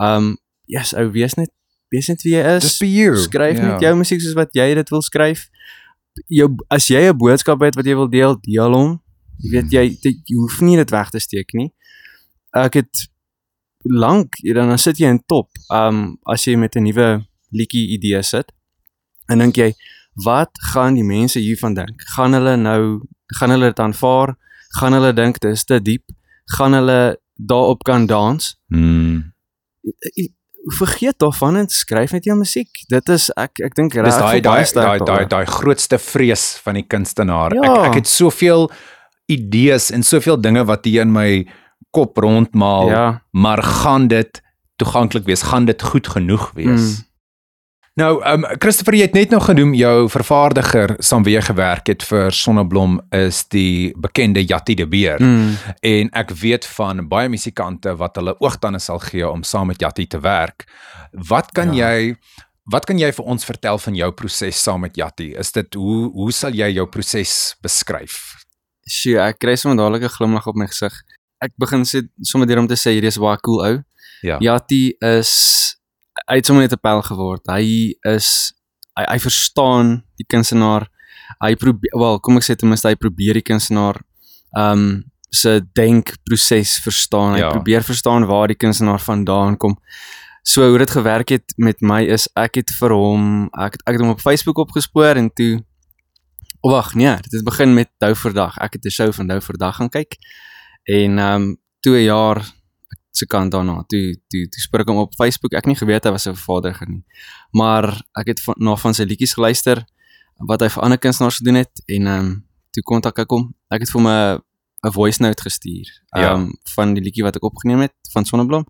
Um 0.00 0.36
yes, 0.66 0.94
ou 0.94 1.10
wees 1.10 1.34
net 1.34 1.50
wees 1.90 2.06
net 2.08 2.22
wie 2.22 2.34
jy 2.36 2.56
is. 2.56 2.76
Skryf 2.78 3.58
Ja. 3.58 3.66
net 3.72 3.80
jou 3.80 3.96
musiek 3.96 4.20
soos 4.20 4.34
wat 4.34 4.48
jy 4.54 4.74
dit 4.74 4.88
wil 4.90 5.02
skryf. 5.02 5.48
Jou 6.28 6.48
as 6.68 6.88
jy 6.88 7.08
'n 7.10 7.16
boodskap 7.16 7.60
het 7.60 7.74
wat 7.74 7.86
jy 7.86 7.94
wil 7.94 8.08
deel, 8.08 8.36
deel 8.40 8.72
hom. 8.74 9.02
Jy 9.38 9.50
weet 9.50 9.72
jy 9.72 9.84
dit, 10.02 10.16
jy 10.26 10.36
hoef 10.36 10.60
nie 10.60 10.76
dit 10.76 10.90
weg 10.90 11.10
te 11.10 11.18
steek 11.20 11.52
nie. 11.54 11.72
Ek 12.52 12.74
het 12.74 13.08
lank 13.84 14.36
dan 14.54 14.68
dan 14.68 14.78
sit 14.78 14.98
jy 14.98 15.08
in 15.08 15.22
top. 15.26 15.48
Um 15.70 16.18
as 16.26 16.44
jy 16.44 16.56
met 16.56 16.76
'n 16.76 16.82
nuwe 16.82 17.26
liedjie 17.50 17.88
idee 17.96 18.22
sit. 18.22 18.52
En 19.28 19.38
dink 19.38 19.56
jy, 19.56 19.74
wat 20.14 20.50
gaan 20.72 20.94
die 20.94 21.04
mense 21.04 21.38
hiervan 21.38 21.74
dink? 21.74 22.02
Gaan 22.16 22.32
hulle 22.32 22.56
nou 22.56 23.02
gaan 23.38 23.50
hulle 23.50 23.70
dit 23.70 23.80
aanvaar? 23.80 24.36
Gaan 24.78 24.92
hulle 24.92 25.12
dink 25.12 25.38
dit 25.40 25.52
is 25.52 25.64
te 25.64 25.80
diep? 25.82 26.10
Gaan 26.56 26.72
hulle 26.72 27.20
daarop 27.34 27.82
kan 27.82 28.06
dans? 28.06 28.56
Hmm. 28.68 29.32
Vergeet 30.78 31.16
daarvan 31.18 31.56
en 31.56 31.68
skryf 31.72 32.12
net 32.12 32.24
jou 32.28 32.36
musiek. 32.36 32.68
Dit 32.88 33.08
is 33.08 33.30
ek 33.36 33.60
ek 33.64 33.74
dink 33.78 33.94
reg 33.94 34.12
daai 34.12 34.40
daai 34.44 34.64
daai 34.74 34.98
daai 34.98 35.24
daai 35.26 35.46
grootste 35.48 35.98
vrees 35.98 36.58
van 36.64 36.74
die 36.74 36.84
kunstenaar. 36.84 37.54
Ja. 37.56 37.62
Ek 37.80 37.86
ek 37.90 37.94
het 38.02 38.06
soveel 38.06 38.68
idees 39.30 39.90
en 39.90 40.02
soveel 40.02 40.36
dinge 40.40 40.64
wat 40.68 40.84
hier 40.84 41.02
in 41.06 41.12
my 41.12 41.46
kop 41.90 42.18
rondmaal, 42.18 42.90
Ja. 42.90 43.22
maar 43.32 43.62
gaan 43.62 44.08
dit 44.08 44.42
toeganklik 44.76 45.24
wees? 45.24 45.42
Gaan 45.42 45.64
dit 45.64 45.82
goed 45.82 46.06
genoeg 46.08 46.52
wees? 46.54 46.80
Mm. 46.98 47.04
Nou, 48.00 48.22
ehm 48.24 48.44
um, 48.44 48.56
Christopher, 48.62 48.94
jy 48.96 49.04
het 49.08 49.16
net 49.16 49.32
nou 49.34 49.40
genoem 49.44 49.74
jou 49.76 50.06
vervaardiger 50.08 50.94
saam 51.04 51.24
wie 51.26 51.34
jy 51.34 51.42
gewerk 51.44 51.90
het 51.90 52.04
vir 52.08 52.32
Sonneblom 52.32 52.94
is 53.16 53.42
die 53.52 53.90
bekende 54.00 54.40
Jatti 54.40 54.76
de 54.78 54.86
Beer. 54.88 55.20
Mm. 55.20 55.50
En 55.84 56.12
ek 56.22 56.32
weet 56.40 56.68
van 56.78 57.02
baie 57.10 57.28
musikante 57.28 57.92
wat 58.00 58.16
hulle 58.16 58.36
oogtande 58.40 58.80
sal 58.80 59.02
gee 59.04 59.26
om 59.28 59.42
saam 59.44 59.68
met 59.68 59.82
Jatti 59.84 60.06
te 60.06 60.20
werk. 60.24 60.64
Wat 61.28 61.52
kan 61.52 61.74
Ja. 61.74 61.90
jy 61.90 62.14
wat 62.72 62.86
kan 62.86 62.98
jy 62.98 63.10
vir 63.12 63.24
ons 63.24 63.44
vertel 63.44 63.78
van 63.78 63.94
jou 63.94 64.10
proses 64.12 64.62
saam 64.62 64.80
met 64.80 64.96
Jatti? 64.96 65.34
Is 65.36 65.52
dit 65.52 65.74
hoe 65.74 66.10
hoe 66.12 66.32
sal 66.32 66.52
jy 66.56 66.70
jou 66.72 66.86
proses 66.86 67.56
beskryf? 67.62 68.36
Sjoe, 68.88 69.18
ek 69.20 69.38
kry 69.38 69.56
sommer 69.56 69.76
dadelik 69.76 70.02
'n 70.08 70.16
glimlag 70.16 70.46
op 70.46 70.56
my 70.56 70.66
gesig. 70.66 70.92
Ek 71.42 71.52
begin 71.58 71.82
sê 71.82 72.08
sommer 72.22 72.46
deur 72.46 72.58
om 72.60 72.66
te 72.68 72.74
sê 72.76 72.94
hierdie 72.94 73.08
is 73.08 73.18
baie 73.18 73.36
cool 73.42 73.60
ou. 73.66 73.82
Ja. 74.22 74.38
Jatti 74.38 74.94
is 75.00 75.76
hy 76.30 76.36
het 76.38 76.46
sommer 76.46 76.62
net 76.62 76.72
'n 76.72 76.80
pyl 76.82 77.02
geword. 77.02 77.42
Hy 77.50 77.94
is 78.14 78.52
hy, 78.96 79.04
hy 79.08 79.18
verstaan 79.18 80.02
die 80.16 80.26
kunstenaar. 80.26 80.88
Hy 81.42 81.54
probeer 81.56 81.90
wel, 81.98 82.18
kom 82.20 82.36
ek 82.36 82.42
sê 82.44 82.56
ten 82.56 82.68
minste 82.68 82.88
hy 82.88 82.94
probeer 82.94 83.34
die 83.34 83.42
kunstenaar 83.42 84.00
um 84.56 85.04
se 85.32 85.60
denkproses 85.74 86.80
verstaan. 86.82 87.34
Hy 87.34 87.38
Ja. 87.40 87.50
probeer 87.50 87.82
verstaan 87.82 88.26
waar 88.26 88.48
die 88.48 88.56
kunstenaar 88.56 88.98
vandaan 89.00 89.56
kom. 89.56 89.76
So 90.42 90.68
hoe 90.68 90.78
dit 90.78 90.90
gewerk 90.90 91.28
het 91.28 91.52
met 91.56 91.80
my 91.82 92.02
is 92.04 92.28
ek 92.36 92.54
het 92.56 92.70
vir 92.80 92.90
hom 92.90 93.48
ek 93.58 93.72
het, 93.72 93.82
ek 93.86 93.92
het 93.94 94.00
hom 94.00 94.10
op 94.10 94.20
Facebook 94.20 94.58
opgespoor 94.58 95.16
en 95.16 95.30
toe 95.30 95.64
O 96.62 96.70
wag, 96.70 96.94
nee, 96.94 97.16
dit 97.16 97.32
het 97.32 97.44
begin 97.44 97.74
met 97.74 97.88
Dou 97.98 98.14
vir 98.14 98.32
dag. 98.34 98.58
Ek 98.58 98.72
het 98.74 98.84
'n 98.84 98.90
show 98.90 99.12
van 99.12 99.26
Dou 99.26 99.40
vir 99.40 99.56
dag 99.56 99.76
gaan 99.76 99.88
kyk. 99.88 100.16
En 100.84 101.18
ehm 101.18 101.42
um, 101.42 101.56
toe 101.80 101.96
'n 101.96 102.04
jaar 102.04 102.44
se 103.12 103.26
kant 103.26 103.52
daarna, 103.52 103.82
toe 103.88 104.14
toe 104.30 104.44
toe 104.48 104.62
spoor 104.62 104.80
ek 104.84 104.90
hom 104.92 105.00
op 105.02 105.14
Facebook. 105.18 105.54
Ek 105.58 105.66
nie 105.66 105.76
geweet 105.78 106.04
hy 106.04 106.10
was 106.10 106.26
'n 106.26 106.34
vervaardiger 106.34 106.88
nie. 106.88 107.04
Maar 107.52 107.84
ek 108.16 108.26
het 108.26 108.40
van, 108.40 108.54
na 108.58 108.76
van 108.76 108.94
sy 108.94 109.04
liedjies 109.04 109.34
geluister 109.34 109.84
wat 110.38 110.60
hy 110.60 110.68
vir 110.68 110.82
ander 110.82 110.98
kunstenaars 110.98 111.36
gedoen 111.36 111.54
het 111.54 111.82
en 111.88 112.06
ehm 112.06 112.18
um, 112.18 112.44
toe 112.72 112.82
kontak 112.82 113.18
ek 113.18 113.30
hom. 113.30 113.54
Ek 113.70 113.80
het 113.80 113.90
vir 113.90 114.00
hom 114.00 114.08
'n 114.08 114.40
'n 114.86 114.92
voice 114.92 115.22
note 115.22 115.42
gestuur. 115.42 115.86
Ehm 116.16 116.22
Ja. 116.22 116.34
um, 116.34 116.52
van 116.74 116.94
die 116.94 117.02
liedjie 117.02 117.24
wat 117.24 117.36
ek 117.36 117.42
opgeneem 117.44 117.80
het 117.80 117.94
van 118.12 118.24
Sonneblom. 118.24 118.64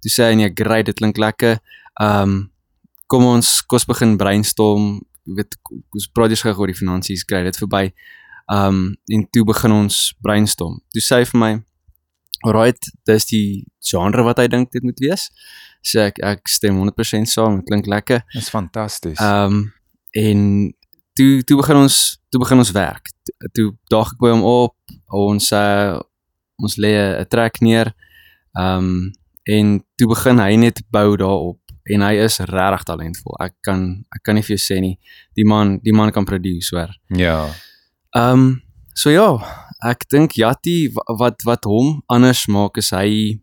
Toe 0.00 0.10
sê 0.10 0.28
hy 0.30 0.34
nee, 0.34 0.50
great, 0.54 0.86
dit 0.86 0.94
klink 0.94 1.16
lekker. 1.16 1.58
Ehm 2.00 2.22
um, 2.22 2.50
kom 3.06 3.24
ons 3.24 3.62
kos 3.66 3.84
begin 3.84 4.16
brainstorm 4.16 5.00
Jy 5.24 5.38
weet 5.38 5.56
ons 5.94 6.08
praat 6.12 6.30
eers 6.34 6.42
gou 6.44 6.52
oor 6.52 6.68
die 6.68 6.76
finansies 6.76 7.24
kry 7.24 7.42
dit 7.46 7.56
verby. 7.56 7.92
Um 8.52 8.96
en 9.08 9.24
toe 9.32 9.44
begin 9.48 9.72
ons 9.72 10.12
brainstorm. 10.20 10.80
Toe 10.92 11.02
sê 11.02 11.22
hy 11.22 11.28
vir 11.30 11.40
my 11.40 11.52
alright, 12.44 12.90
dis 13.08 13.26
die 13.30 13.64
genre 13.84 14.24
wat 14.26 14.38
hy 14.42 14.46
dink 14.52 14.70
dit 14.74 14.84
moet 14.84 15.00
wees. 15.02 15.28
Sê 15.84 16.08
ek 16.10 16.20
ek 16.24 16.48
stem 16.48 16.78
100% 16.80 17.28
saam, 17.28 17.58
dit 17.60 17.68
klink 17.68 17.88
lekker. 17.90 18.24
Dis 18.34 18.50
fantasties. 18.52 19.20
Um 19.20 19.72
en 20.14 20.70
toe 21.18 21.42
toe 21.46 21.56
begin 21.58 21.82
ons 21.84 21.98
toe 22.30 22.40
begin 22.42 22.62
ons 22.62 22.72
werk. 22.76 23.10
Toe, 23.26 23.50
toe 23.56 23.66
daag 23.92 24.14
ek 24.14 24.22
by 24.22 24.32
hom 24.34 24.44
op. 24.48 24.76
Ons 25.14 25.50
uh, 25.56 25.98
ons 26.62 26.78
lê 26.78 26.94
'n 26.96 27.28
trek 27.28 27.60
neer. 27.60 27.92
Um 28.56 29.12
en 29.44 29.76
toe 29.98 30.08
begin 30.08 30.38
hy 30.40 30.56
net 30.56 30.80
bou 30.88 31.16
daarop 31.20 31.60
en 31.92 32.00
hy 32.00 32.14
is 32.24 32.38
regtig 32.40 32.84
talentvol. 32.88 33.36
Ek 33.44 33.52
kan 33.60 34.04
ek 34.14 34.22
kan 34.24 34.34
nie 34.38 34.42
vir 34.46 34.56
jou 34.56 34.62
sê 34.62 34.80
nie. 34.80 34.96
Die 35.36 35.44
man 35.44 35.78
die 35.84 35.92
man 35.92 36.12
kan 36.12 36.24
produce, 36.24 36.72
hoor. 36.76 36.92
ja. 37.10 37.50
Um 38.16 38.62
so 38.94 39.10
ja, 39.10 39.26
ek 39.84 40.06
dink 40.10 40.32
Jatti 40.40 40.88
wa- 40.94 41.16
wat 41.18 41.42
wat 41.44 41.64
hom 41.64 42.02
anders 42.08 42.46
maak 42.48 42.78
is 42.78 42.90
hy 42.90 43.40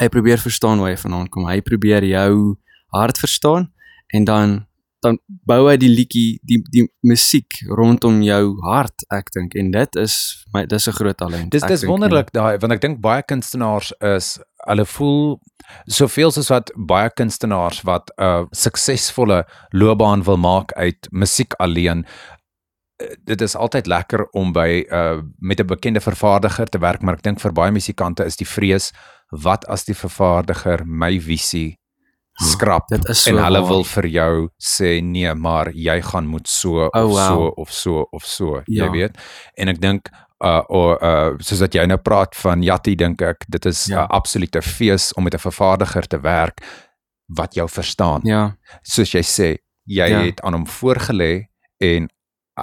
hy 0.00 0.08
probeer 0.08 0.38
verstaan 0.38 0.78
waar 0.78 0.90
jy 0.92 0.96
vandaan 1.02 1.28
kom. 1.28 1.46
Hy 1.48 1.60
probeer 1.60 2.04
jou 2.06 2.56
hart 2.94 3.18
verstaan 3.18 3.70
en 4.14 4.24
dan 4.24 4.64
dan 5.02 5.18
bou 5.46 5.68
hy 5.68 5.76
die 5.78 5.88
liedjie, 5.94 6.40
die 6.42 6.58
die 6.74 6.88
musiek 7.06 7.60
rondom 7.70 8.16
jou 8.26 8.56
hart, 8.66 9.04
ek 9.14 9.28
dink 9.36 9.54
en 9.54 9.70
dit 9.70 9.96
is 9.96 10.44
my 10.54 10.64
dis 10.66 10.88
'n 10.88 10.92
groot 10.92 11.16
talent. 11.16 11.50
Dis 11.52 11.62
ek 11.62 11.68
dis 11.68 11.84
wonderlik 11.84 12.32
daai 12.32 12.58
want 12.58 12.72
ek 12.72 12.80
dink 12.80 13.00
baie 13.00 13.22
kunstenaars 13.22 13.92
is 14.02 14.38
hulle 14.66 14.84
voel 14.84 15.38
soveel 15.86 16.32
soos 16.32 16.50
wat 16.50 16.70
baie 16.74 17.10
kunstenaars 17.10 17.82
wat 17.84 18.10
'n 18.18 18.22
uh, 18.24 18.44
suksesvolle 18.50 19.44
loopbaan 19.72 20.24
wil 20.24 20.36
maak 20.36 20.72
uit 20.72 21.08
musiek 21.12 21.54
alleen 21.60 22.04
dit 23.24 23.40
is 23.40 23.56
altyd 23.56 23.86
lekker 23.86 24.26
om 24.32 24.52
by 24.52 24.84
uh 24.90 25.20
met 25.38 25.60
'n 25.60 25.66
bekende 25.66 26.00
vervaardiger 26.00 26.66
te 26.66 26.78
werk 26.78 27.02
maar 27.02 27.14
ek 27.14 27.22
dink 27.22 27.40
vir 27.40 27.52
baie 27.52 27.70
musikante 27.72 28.24
is 28.24 28.36
die 28.36 28.46
vrees 28.46 28.92
wat 29.30 29.64
as 29.68 29.84
die 29.84 29.94
vervaardiger 29.94 30.82
my 30.86 31.18
visie 31.20 31.78
skrap 32.40 32.88
Dit 32.88 33.08
is 33.08 33.22
so 33.22 33.30
en 33.30 33.42
hulle 33.44 33.60
waar. 33.60 33.68
wil 33.68 33.84
vir 33.84 34.06
jou 34.06 34.48
sê 34.62 35.00
nee 35.02 35.34
maar 35.34 35.70
jy 35.74 36.00
gaan 36.02 36.26
moet 36.26 36.48
so 36.48 36.84
of 36.86 36.90
Oh, 36.94 37.08
wow. 37.08 37.14
so 37.28 37.48
of 37.56 37.72
so 37.72 38.06
of 38.12 38.24
so 38.24 38.62
Ja. 38.66 38.84
jy 38.84 38.90
weet 38.90 39.16
en 39.56 39.68
ek 39.68 39.80
dink 39.80 40.08
uh 40.44 40.62
of 40.68 41.02
uh 41.02 41.34
soos 41.38 41.58
dat 41.58 41.74
jy 41.74 41.86
nou 41.86 41.98
praat 41.98 42.36
van 42.36 42.62
Jatti 42.62 42.94
dink 42.96 43.22
ek 43.22 43.44
dit 43.48 43.66
is 43.66 43.88
'n 43.88 43.92
Ja. 43.92 44.04
absolute 44.10 44.62
fees 44.62 45.12
om 45.14 45.24
met 45.24 45.34
'n 45.34 45.38
vervaardiger 45.38 46.06
te 46.06 46.20
werk 46.20 46.60
wat 47.26 47.54
jou 47.54 47.68
verstaan 47.68 48.20
Ja, 48.24 48.56
soos 48.82 49.12
jy 49.12 49.22
sê 49.22 49.56
jy 49.86 50.08
ja. 50.08 50.20
het 50.22 50.40
aan 50.42 50.52
hom 50.52 50.66
voorgelê 50.66 51.48
en 51.80 52.08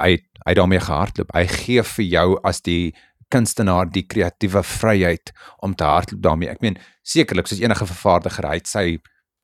hy 0.02 0.18
hy 0.46 0.54
daarmee 0.54 0.80
gehardloop. 0.80 1.32
Hy 1.34 1.46
gee 1.50 1.84
vir 1.84 2.06
jou 2.06 2.28
as 2.46 2.62
die 2.62 2.94
kunstenaar 3.34 3.90
die 3.90 4.06
kreatiewe 4.06 4.62
vryheid 4.64 5.32
om 5.66 5.74
te 5.76 5.84
hardloop 5.84 6.22
daarmee. 6.22 6.52
Ek 6.54 6.62
meen 6.62 6.78
sekerlik 7.04 7.50
soos 7.50 7.64
enige 7.64 7.88
vervaardiger 7.90 8.48
hy 8.50 8.60
het 8.60 8.70
sy 8.70 8.86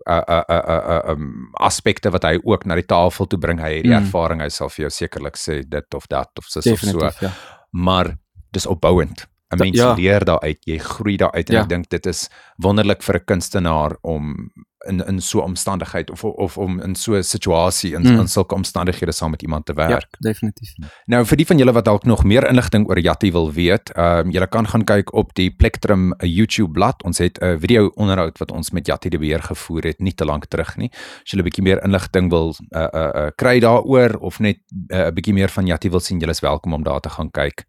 uh 0.09 0.21
uh 0.27 0.43
uh 0.49 0.61
uh 0.65 0.99
um 1.13 1.49
aspekte 1.61 2.09
wat 2.13 2.23
hy 2.25 2.37
ook 2.43 2.65
na 2.65 2.77
die 2.77 2.85
tafel 2.89 3.27
toe 3.29 3.39
bring. 3.39 3.61
Hy 3.61 3.73
het 3.79 3.83
die 3.85 3.93
Mm. 3.93 4.05
ervaring 4.05 4.41
hy 4.41 4.49
sal 4.49 4.69
vir 4.69 4.87
jou 4.87 4.89
sekerlik 4.89 5.37
sê 5.37 5.61
dit 5.67 5.93
of 5.93 6.07
dat 6.07 6.29
of 6.37 6.45
sis 6.45 6.65
of 6.65 6.79
so. 6.79 6.85
Definitief, 6.85 7.21
ja. 7.21 7.31
maar 7.71 8.17
dis 8.51 8.65
opbouend 8.65 9.30
'n 9.51 9.57
mens 9.57 9.77
ja. 9.77 9.87
ja. 9.89 9.93
leer 9.95 10.25
daaruit 10.25 10.57
jy 10.65 10.77
groei 10.77 11.17
daaruit 11.17 11.49
en 11.49 11.53
Ja. 11.55 11.59
ja. 11.59 11.63
ek 11.63 11.69
dink 11.69 11.89
dit 11.89 12.05
is 12.05 12.29
wonderlik 12.57 13.03
vir 13.03 13.15
'n 13.15 13.25
kunstenaar 13.25 13.97
om 14.01 14.51
in 14.87 14.99
in 15.07 15.21
so 15.21 15.39
'n 15.39 15.43
omstandigheid 15.43 16.09
of 16.11 16.23
of 16.23 16.57
om 16.57 16.79
in 16.81 16.95
so 16.95 17.13
'n 17.15 17.23
situasie 17.23 17.93
in, 17.93 18.01
Mm. 18.01 18.19
in 18.19 18.27
sulke 18.27 18.55
omstandighede 18.55 19.11
saam 19.11 19.29
met 19.31 19.41
iemand 19.41 19.65
te 19.65 19.73
Ja, 19.75 19.87
werk. 19.87 20.15
definitief. 20.19 20.73
Nou 21.05 21.25
vir 21.25 21.37
die 21.37 21.45
van 21.45 21.57
julle 21.57 21.71
wat 21.71 21.85
dalk 21.85 22.03
nog 22.03 22.23
meer 22.23 22.47
inligting 22.49 22.87
oor 22.89 22.99
Jatti 22.99 23.31
wil 23.31 23.51
weet, 23.53 23.89
ehm 23.93 24.25
um, 24.25 24.31
julle 24.31 24.47
kan 24.47 24.67
gaan 24.67 24.83
kyk 24.83 25.13
op 25.13 25.33
die 25.35 25.51
Plektrum 25.51 26.13
uh, 26.13 26.35
YouTube 26.37 26.71
bladsy. 26.71 27.03
Ons 27.05 27.17
het 27.17 27.37
'n 27.41 27.59
video 27.59 27.91
onderhoud 27.95 28.37
wat 28.37 28.51
ons 28.51 28.71
met 28.71 28.85
Jatti 28.87 29.09
de 29.09 29.17
Beer 29.19 29.41
gevoer 29.43 29.83
het 29.83 29.99
nie 29.99 30.13
te 30.13 30.25
lank 30.25 30.45
terug 30.45 30.77
nie. 30.77 30.89
As 30.91 31.31
julle 31.31 31.41
'n 31.43 31.49
bietjie 31.49 31.63
meer 31.63 31.83
inligting 31.83 32.29
wil 32.29 32.55
uh 32.75 32.87
uh, 32.93 33.09
uh 33.15 33.29
kry 33.35 33.59
daaroor 33.59 34.17
of 34.19 34.39
net 34.39 34.57
'n 34.71 34.95
uh, 34.95 35.11
bietjie 35.11 35.33
meer 35.33 35.49
van 35.49 35.65
Jatti 35.67 35.89
wil 35.89 35.99
sien, 35.99 36.17
julle 36.19 36.31
is 36.31 36.39
welkom 36.41 36.73
om 36.73 36.83
daar 36.83 36.99
te 36.99 37.09
gaan 37.09 37.29
kyk. 37.31 37.65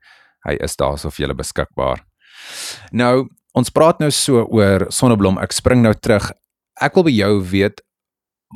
Hy 0.46 0.56
is 0.60 0.76
daar 0.76 0.98
so 0.98 1.10
vir 1.10 1.26
julle 1.26 1.38
beskikbaar. 1.38 2.02
Nou, 2.92 3.28
ons 3.54 3.70
praat 3.70 4.00
nou 4.00 4.10
so 4.10 4.44
oor 4.50 4.86
Sonneblom. 4.90 5.38
Ek 5.38 5.52
spring 5.52 5.82
nou 5.82 5.94
terug. 5.94 6.30
Ek 6.80 6.94
wil 6.94 7.06
by 7.06 7.14
jou 7.14 7.34
weet 7.52 7.82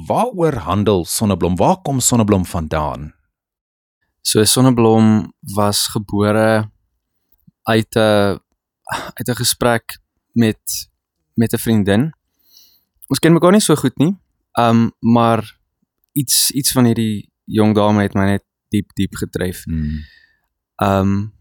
waaroor 0.08 0.58
handel 0.66 1.04
Sonneblom? 1.04 1.56
Waar 1.56 1.78
kom 1.84 2.00
Sonneblom 2.00 2.44
vandaan? 2.44 3.12
So 4.26 4.44
Sonneblom 4.44 5.32
was 5.54 5.86
gebore 5.94 6.70
uit 7.66 7.96
'n 7.96 8.38
uit 9.18 9.28
'n 9.28 9.34
gesprek 9.34 9.98
met 10.32 10.90
met 11.34 11.52
'n 11.52 11.58
vriendin. 11.58 12.12
Ons 13.06 13.18
ken 13.18 13.32
mekaar 13.32 13.52
nie 13.52 13.60
so 13.60 13.74
goed 13.74 13.96
nie. 13.98 14.16
Um 14.58 14.92
maar 15.00 15.58
iets 16.12 16.50
iets 16.50 16.72
van 16.72 16.84
hierdie 16.84 17.30
jong 17.44 17.74
dame 17.74 18.02
het 18.02 18.14
my 18.14 18.24
net 18.24 18.44
diep 18.68 18.90
diep 18.94 19.14
getref. 19.14 19.64
Hmm. 19.64 20.02
Um 20.76 21.35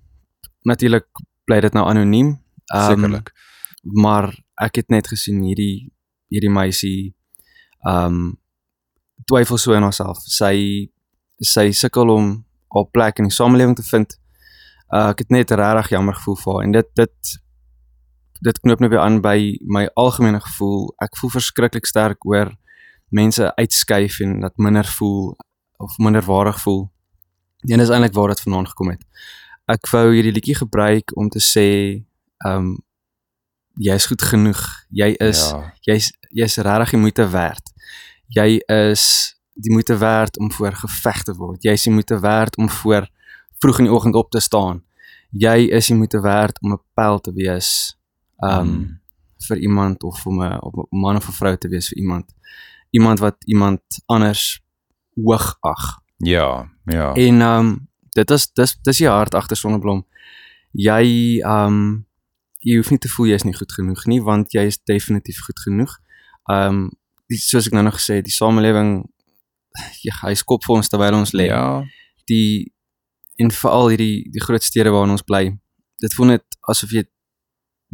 natuurlik 0.65 1.07
bly 1.45 1.59
dit 1.65 1.73
nou 1.77 1.85
anoniem. 1.87 2.33
Um, 2.73 2.89
Sekerlik. 2.89 3.31
maar 3.85 4.31
ek 4.57 4.79
het 4.81 4.89
net 4.89 5.07
gesien 5.07 5.43
hierdie 5.45 5.93
hierdie 6.33 6.49
meisie 6.49 7.13
um 7.85 8.39
twyfel 9.29 9.59
so 9.61 9.75
in 9.77 9.85
haarself. 9.85 10.23
Sy 10.25 10.89
sy 11.39 11.69
sukkel 11.71 12.09
om 12.09 12.31
haar 12.73 12.87
plek 12.91 13.19
in 13.21 13.29
die 13.29 13.35
samelewing 13.35 13.75
te 13.77 13.85
vind. 13.85 14.17
Uh, 14.89 15.11
ek 15.11 15.25
het 15.25 15.33
net 15.33 15.51
regtig 15.51 15.93
jammer 15.95 16.17
gevoel 16.17 16.39
vir 16.41 16.53
haar 16.53 16.65
en 16.65 16.75
dit 16.79 16.91
dit 17.01 17.35
dit 18.45 18.59
knoop 18.61 18.81
nou 18.83 18.89
weer 18.91 19.01
aan 19.01 19.21
by 19.23 19.37
my 19.61 19.85
algemene 19.95 20.41
gevoel. 20.43 20.89
Ek 21.01 21.15
voel 21.17 21.33
verskriklik 21.37 21.87
sterk 21.89 22.25
oor 22.25 22.51
mense 23.15 23.47
uitskuif 23.55 24.19
en 24.25 24.39
dat 24.43 24.57
minder 24.57 24.85
voel 24.97 25.35
of 25.81 25.97
minderwaardig 25.97 26.59
voel. 26.61 26.85
En 27.69 27.81
dis 27.81 27.89
eintlik 27.89 28.13
waar 28.13 28.33
dit 28.33 28.41
vandaan 28.41 28.67
gekom 28.67 28.91
het. 28.93 29.01
Ek 29.65 29.87
wou 29.89 30.11
hierdie 30.13 30.31
liedjie 30.31 30.55
gebruik 30.55 31.11
om 31.17 31.29
te 31.29 31.39
sê 31.39 32.03
um 32.45 32.75
jy's 33.81 34.05
goed 34.05 34.21
genoeg. 34.21 34.61
Jy 34.89 35.15
is 35.19 35.49
ja. 35.51 35.73
jy's 35.81 36.11
jy's 36.29 36.57
regtig 36.57 36.89
die 36.95 37.01
moeite 37.01 37.25
werd. 37.29 37.71
Jy 38.27 38.59
is 38.71 39.35
die 39.55 39.71
moeite 39.71 39.97
werd 39.97 40.37
om 40.39 40.51
voor 40.51 40.75
geveg 40.75 41.23
te 41.23 41.33
word. 41.35 41.63
Jy 41.63 41.71
is 41.71 41.83
die 41.83 41.93
moeite 41.93 42.19
werd 42.19 42.57
om 42.57 42.69
voor 42.69 43.07
vroeg 43.59 43.79
in 43.79 43.87
die 43.89 43.93
oggend 43.93 44.15
op 44.15 44.29
te 44.31 44.39
staan. 44.39 44.83
Jy 45.31 45.67
is 45.71 45.87
die 45.87 45.95
moeite 45.95 46.21
werd 46.21 46.61
om 46.61 46.73
'n 46.73 46.81
pyl 46.93 47.19
te 47.19 47.31
wees 47.33 47.97
um 48.43 48.67
Mm. 48.67 48.99
vir 49.47 49.57
iemand 49.57 50.03
of 50.03 50.25
om 50.25 50.41
'n 50.43 50.59
of 50.61 50.73
'n 50.73 50.99
man 50.99 51.15
of 51.15 51.27
'n 51.27 51.31
vrou 51.31 51.57
te 51.57 51.67
wees 51.67 51.87
vir 51.87 51.97
iemand. 51.97 52.33
Iemand 52.91 53.19
wat 53.19 53.35
iemand 53.45 53.81
anders 54.05 54.61
hoog 55.15 55.57
ag. 55.59 55.99
Ja, 56.17 56.69
ja. 56.85 57.13
En 57.13 57.41
um 57.41 57.87
dit 58.15 58.31
is 58.31 58.47
dis 58.55 58.75
dis 58.87 59.01
die 59.03 59.09
hart 59.11 59.35
agter 59.35 59.59
sonneblom. 59.59 60.03
Jy 60.71 61.41
um 61.47 62.05
jy 62.65 62.79
hoef 62.79 62.89
nie 62.89 63.01
te 63.01 63.11
voel 63.11 63.29
jy 63.29 63.39
is 63.41 63.45
nie 63.45 63.55
goed 63.55 63.73
genoeg 63.75 64.05
nie 64.09 64.21
want 64.25 64.55
jy 64.55 64.65
is 64.71 64.79
definitief 64.89 65.43
goed 65.45 65.59
genoeg. 65.65 65.91
Um 66.51 66.87
die, 67.29 67.39
soos 67.41 67.67
ek 67.69 67.75
nou 67.75 67.85
nog 67.85 67.99
gesê 67.99 68.19
het, 68.19 68.27
die 68.27 68.33
samelewing 68.33 68.97
ja, 70.05 70.15
hy 70.23 70.33
skop 70.39 70.63
vir 70.65 70.77
ons 70.77 70.91
terwyl 70.91 71.19
ons 71.19 71.33
lê. 71.35 71.49
Ja. 71.49 71.83
Die 72.29 72.71
en 73.41 73.51
veral 73.51 73.91
hierdie 73.91 74.29
die 74.31 74.43
groot 74.43 74.63
stede 74.63 74.93
waarin 74.95 75.15
ons 75.17 75.25
bly. 75.27 75.49
Dit 76.01 76.15
voel 76.15 76.35
net 76.35 76.59
asof 76.71 76.93
jy 76.95 77.03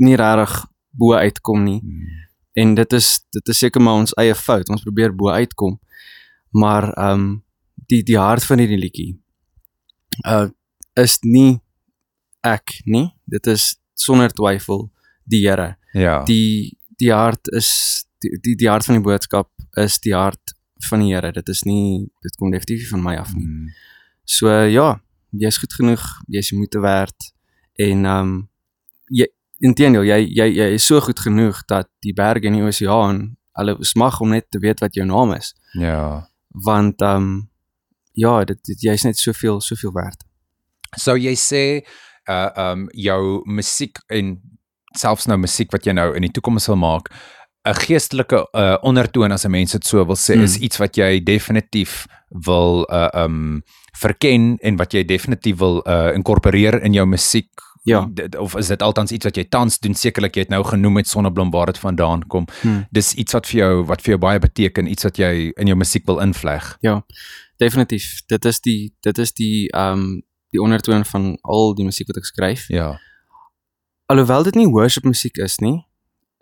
nie 0.02 0.18
regtig 0.20 0.54
bo 0.98 1.16
uitkom 1.18 1.64
nie. 1.66 1.80
Mm. 1.82 2.20
En 2.62 2.76
dit 2.76 2.94
is 2.94 3.10
dit 3.34 3.54
is 3.54 3.64
seker 3.66 3.82
maar 3.82 4.04
ons 4.04 4.14
eie 4.22 4.36
fout. 4.36 4.70
Ons 4.70 4.86
probeer 4.86 5.16
bo 5.16 5.34
uitkom. 5.34 5.80
Maar 6.52 6.92
ehm 6.94 7.26
um, 7.26 7.32
die 7.92 8.04
die 8.08 8.20
hart 8.20 8.46
van 8.46 8.62
hierdie 8.62 8.80
liedjie 8.80 9.21
uh 10.26 10.50
is 11.00 11.20
nie 11.24 11.62
ek 12.44 12.82
nie. 12.86 13.08
Dit 13.26 13.48
is 13.48 13.78
sonder 13.96 14.32
twyfel 14.34 14.90
die 15.24 15.44
Here. 15.48 15.78
Ja. 15.94 16.24
Die 16.28 16.78
die 17.00 17.12
hart 17.14 17.48
is 17.56 18.06
die 18.22 18.38
die, 18.42 18.56
die 18.56 18.70
hart 18.70 18.86
van 18.86 19.00
die 19.00 19.06
boodskap 19.06 19.50
is 19.80 20.00
die 20.04 20.16
hart 20.16 20.56
van 20.90 21.00
die 21.00 21.14
Here. 21.14 21.32
Dit 21.32 21.50
is 21.50 21.64
nie 21.64 22.10
dit 22.22 22.36
kom 22.36 22.52
definitief 22.52 22.90
van 22.90 23.04
my 23.04 23.16
af 23.22 23.34
nie. 23.34 23.46
Mm. 23.46 23.70
So 24.26 24.50
ja, 24.50 25.02
jy's 25.32 25.58
goed 25.58 25.74
genoeg, 25.74 26.04
jy's 26.28 26.52
moeite 26.52 26.80
werd 26.84 27.32
en 27.80 28.06
ehm 28.06 28.22
um, 28.32 28.50
jy 29.12 29.28
inteendeel 29.64 30.04
jy 30.08 30.20
jy 30.28 30.48
jy 30.58 30.68
is 30.76 30.86
so 30.88 31.00
goed 31.04 31.20
genoeg 31.20 31.64
dat 31.70 31.90
die 32.04 32.14
berge 32.18 32.48
in 32.50 32.58
die 32.60 32.66
oseaan 32.66 33.22
hulle 33.60 33.76
smag 33.86 34.20
om 34.24 34.32
net 34.34 34.48
te 34.52 34.60
weet 34.64 34.80
wat 34.82 34.96
jou 34.96 35.06
naam 35.06 35.34
is 35.36 35.54
Ja. 35.74 36.28
want 36.66 37.02
ehm 37.02 37.16
um, 37.16 37.51
ja, 38.14 38.44
dit, 38.46 38.60
dit 38.66 38.82
jy's 38.82 39.04
net 39.04 39.18
soveel 39.18 39.62
soveel 39.62 39.92
werd. 39.94 40.24
Sou 40.98 41.18
jy 41.18 41.36
sê 41.36 41.82
uh 42.30 42.50
um 42.72 42.88
jou 42.94 43.42
musiek 43.46 43.98
en 44.10 44.42
selfs 44.98 45.26
nou 45.28 45.38
musiek 45.38 45.72
wat 45.72 45.86
jy 45.86 45.94
nou 45.94 46.16
in 46.16 46.22
die 46.22 46.32
toekoms 46.32 46.68
wil 46.68 46.76
maak 46.76 47.10
'n 47.66 47.74
geestelike 47.74 48.48
uh 48.54 48.78
ondertoon 48.82 49.32
as 49.32 49.46
'n 49.46 49.52
mens 49.52 49.72
dit 49.72 49.84
so 49.86 50.06
wil 50.06 50.16
sê 50.16 50.36
Mm. 50.36 50.44
is 50.44 50.58
iets 50.58 50.78
wat 50.78 50.96
jy 50.98 51.20
definitief 51.24 52.08
wil 52.46 52.86
uh 52.92 53.10
um 53.14 53.64
verken 53.98 54.58
en 54.62 54.76
wat 54.78 54.94
jy 54.94 55.04
definitief 55.06 55.58
wil 55.58 55.82
uh 55.88 56.12
inkorporeer 56.16 56.82
in 56.84 56.94
jou 56.94 57.06
musiek 57.06 57.50
Ja. 57.84 58.06
Dit- 58.14 58.36
of 58.38 58.56
is 58.56 58.68
dit 58.68 58.82
altans 58.82 59.12
iets 59.12 59.26
wat 59.26 59.36
jy 59.38 59.44
tans 59.50 59.80
doen 59.80 59.96
sekerlik 59.96 60.36
jy 60.36 60.42
het 60.42 60.50
nou 60.50 60.64
genoem 60.64 60.94
met 60.94 61.08
sonneblom 61.08 61.50
waar 61.52 61.66
dit 61.66 61.78
vandaan 61.80 62.22
kom 62.28 62.46
Hmm. 62.62 62.86
dis 62.92 63.14
iets 63.14 63.34
wat 63.34 63.48
vir 63.48 63.58
jou 63.60 63.84
wat 63.86 64.02
vir 64.02 64.10
jou 64.12 64.18
baie 64.20 64.40
beteken 64.40 64.88
iets 64.88 65.04
wat 65.04 65.18
jy 65.18 65.52
in 65.58 65.68
jou 65.68 65.76
musiek 65.78 66.06
wil 66.06 66.20
invleg 66.20 66.78
Ja. 66.82 67.02
Definitief. 67.62 68.22
Dit 68.28 68.46
is 68.50 68.60
die 68.66 68.94
dit 69.06 69.18
is 69.22 69.34
die 69.38 69.70
ehm 69.70 69.94
um, 70.00 70.22
die 70.52 70.60
ondertoon 70.62 71.06
van 71.08 71.38
al 71.48 71.76
die 71.78 71.86
musiek 71.88 72.08
wat 72.12 72.18
ek 72.20 72.26
skryf. 72.28 72.66
ja 72.68 72.98
Alhoewel 74.12 74.44
dit 74.44 74.56
nie 74.60 74.68
worship 74.68 75.06
musiek 75.08 75.38
is 75.40 75.60
nie, 75.64 75.78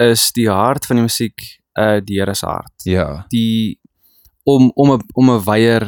is 0.01 0.31
die 0.33 0.47
hart 0.49 0.85
van 0.89 0.97
die 0.97 1.05
musiek 1.05 1.43
uh 1.77 1.99
die 2.01 2.17
Here 2.19 2.33
se 2.33 2.45
hart. 2.49 2.73
ja 2.89 3.25
Die 3.29 3.79
om 4.43 4.71
om 4.75 4.91
'n 4.95 5.03
om 5.13 5.29
'n 5.29 5.43
wyeer 5.45 5.83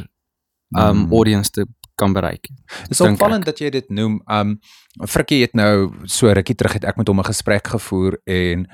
um 0.77 0.97
Mm. 1.07 1.11
audience 1.13 1.50
te 1.51 1.65
kan 1.95 2.13
bereik. 2.13 2.47
Dis 2.88 2.97
dink 2.97 3.13
opvallend 3.17 3.41
ek. 3.43 3.45
dat 3.45 3.59
jy 3.59 3.69
dit 3.69 3.89
noem. 3.89 4.21
Um 4.27 4.59
Frikkie 5.07 5.41
het 5.41 5.53
nou 5.53 5.91
so 6.05 6.31
rukkie 6.31 6.55
terug 6.55 6.73
het 6.73 6.83
ek 6.85 6.97
met 6.97 7.07
hom 7.07 7.19
'n 7.19 7.23
gesprek 7.33 7.67
gevoer 7.67 8.19
en 8.25 8.67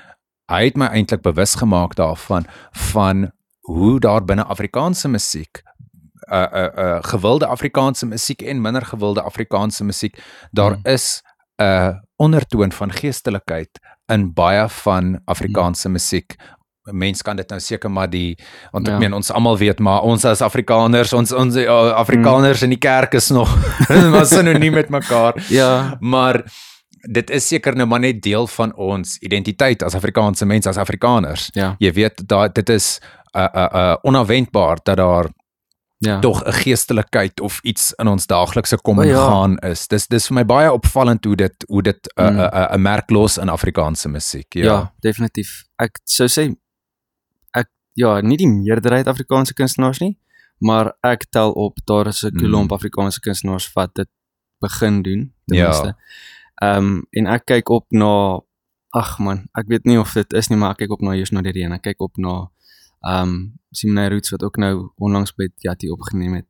hy 0.51 0.63
het 0.65 0.77
my 0.77 0.85
eintlik 0.87 1.21
bewus 1.21 1.55
gemaak 1.55 1.95
daarvan 1.95 2.45
van 2.71 3.31
hoe 3.61 3.99
daar 3.99 4.25
binne 4.25 4.43
Afrikaanse 4.43 5.07
musiek 5.07 5.63
uh, 6.31 6.67
uh, 6.77 6.97
gewilde 7.01 7.45
Afrikaanse 7.47 8.05
musiek 8.05 8.41
en 8.41 8.61
minder 8.61 8.85
gewilde 8.85 9.21
Afrikaanse 9.21 9.83
musiek 9.83 10.17
daar 10.51 10.71
Mm. 10.75 10.79
is 10.83 11.21
'n 11.59 11.63
uh, 11.63 11.89
ondertoon 12.15 12.71
van 12.71 12.91
geestelikheid 12.91 13.69
in 14.13 14.33
baie 14.33 14.67
van 14.69 15.19
Afrikaanse 15.25 15.89
musiek. 15.89 16.35
Mens 16.91 17.21
kan 17.21 17.35
dit 17.35 17.49
nou 17.49 17.59
seker 17.61 17.91
maar 17.91 18.09
die 18.09 18.37
want 18.71 18.87
ek 18.87 18.93
Ja. 18.93 18.99
meen 18.99 19.13
ons 19.13 19.31
almal 19.31 19.57
weet 19.57 19.79
maar 19.79 20.01
ons 20.01 20.25
as 20.25 20.41
Afrikaners 20.41 21.13
ons 21.13 21.31
ons 21.31 21.55
uh, 21.55 21.91
Afrikaners 21.93 22.61
in 22.61 22.69
die 22.69 22.77
kerk 22.79 23.13
is 23.13 23.29
nog 23.29 23.49
maar 24.11 24.25
sinoniem 24.25 24.73
met 24.73 24.89
mekaar. 24.89 25.43
Ja. 25.49 25.97
Maar 25.99 26.43
dit 27.09 27.29
is 27.29 27.47
seker 27.47 27.75
nou 27.75 27.87
maar 27.87 27.99
net 27.99 28.21
deel 28.21 28.47
van 28.47 28.75
ons 28.75 29.17
identiteit 29.19 29.83
as 29.83 29.95
Afrikaanse 29.95 30.45
mense 30.45 30.69
as 30.69 30.77
Afrikaners. 30.77 31.49
Ja. 31.53 31.75
Jy 31.79 31.91
weet 31.93 32.27
dat 32.27 32.55
dit 32.55 32.69
is 32.69 32.99
uh 33.35 33.47
uh, 33.55 33.67
uh 33.73 33.95
onverwendbaar 34.01 34.77
dat 34.83 34.97
daar 34.97 35.25
Ja. 35.99 36.19
tog 36.19 36.43
'n 36.45 36.51
geestelikheid 36.53 37.39
of 37.41 37.59
iets 37.63 37.93
in 37.97 38.07
ons 38.07 38.25
daaglikse 38.27 38.77
kom 38.81 38.99
O, 38.99 39.01
en 39.01 39.07
ja. 39.07 39.27
gaan 39.27 39.57
is. 39.57 39.87
Dis 39.87 40.07
dis 40.07 40.27
vir 40.27 40.33
my 40.35 40.45
baie 40.45 40.71
opvallend 40.73 41.25
hoe 41.25 41.35
dit 41.35 41.63
hoe 41.67 41.81
dit 41.81 42.13
'n 42.15 42.23
Mm. 42.23 42.39
'n 42.39 42.49
'n 42.53 42.73
'n 42.73 42.81
merk 42.81 43.09
los 43.09 43.37
in 43.37 43.49
Afrikaanse 43.49 44.09
musiek. 44.09 44.53
Ja, 44.53 44.63
Ja. 44.63 44.71
ja 44.73 44.93
definitief. 44.99 45.63
Ek 45.75 45.99
sou 46.03 46.27
sê 46.27 46.55
ek 47.53 47.67
ja, 47.93 48.21
nie 48.21 48.37
die 48.37 48.47
meerderheid 48.47 49.07
Afrikaanse 49.07 49.53
kunstenaars 49.53 49.99
nie, 49.99 50.17
maar 50.59 50.93
ek 51.03 51.25
tel 51.31 51.51
op 51.51 51.77
daar 51.85 52.07
is 52.07 52.23
'n 52.23 52.29
Mm. 52.33 52.39
klomp 52.39 52.71
Afrikaanse 52.71 53.19
kunstenaars 53.19 53.73
wat 53.73 53.95
dit 53.95 54.07
begin 54.59 55.01
doen 55.01 55.33
ten 55.47 55.57
Ja. 55.57 55.63
minste. 55.69 55.95
Ehm 56.61 56.77
um, 56.77 57.05
en 57.11 57.27
ek 57.27 57.45
kyk 57.45 57.69
op 57.69 57.85
na 57.91 58.39
ag 58.89 59.19
man, 59.19 59.47
ek 59.53 59.67
weet 59.67 59.85
nie 59.85 59.99
of 59.99 60.13
dit 60.13 60.33
is 60.33 60.47
nie, 60.49 60.57
maar 60.57 60.71
ek 60.71 60.77
kyk 60.77 60.91
op 60.91 61.01
na 61.01 61.13
Josh 61.15 61.29
Nadireen. 61.31 61.71
Ek 61.71 61.81
kyk 61.81 61.99
op 62.01 62.17
na 62.17 62.49
ehm 63.01 63.21
um, 63.29 63.55
Simone 63.71 64.09
Roots 64.09 64.29
wat 64.29 64.43
ook 64.43 64.55
nou 64.57 64.91
onlangs 64.95 65.33
by 65.35 65.47
Jatti 65.55 65.89
opgeneem 65.91 66.33
het. 66.33 66.47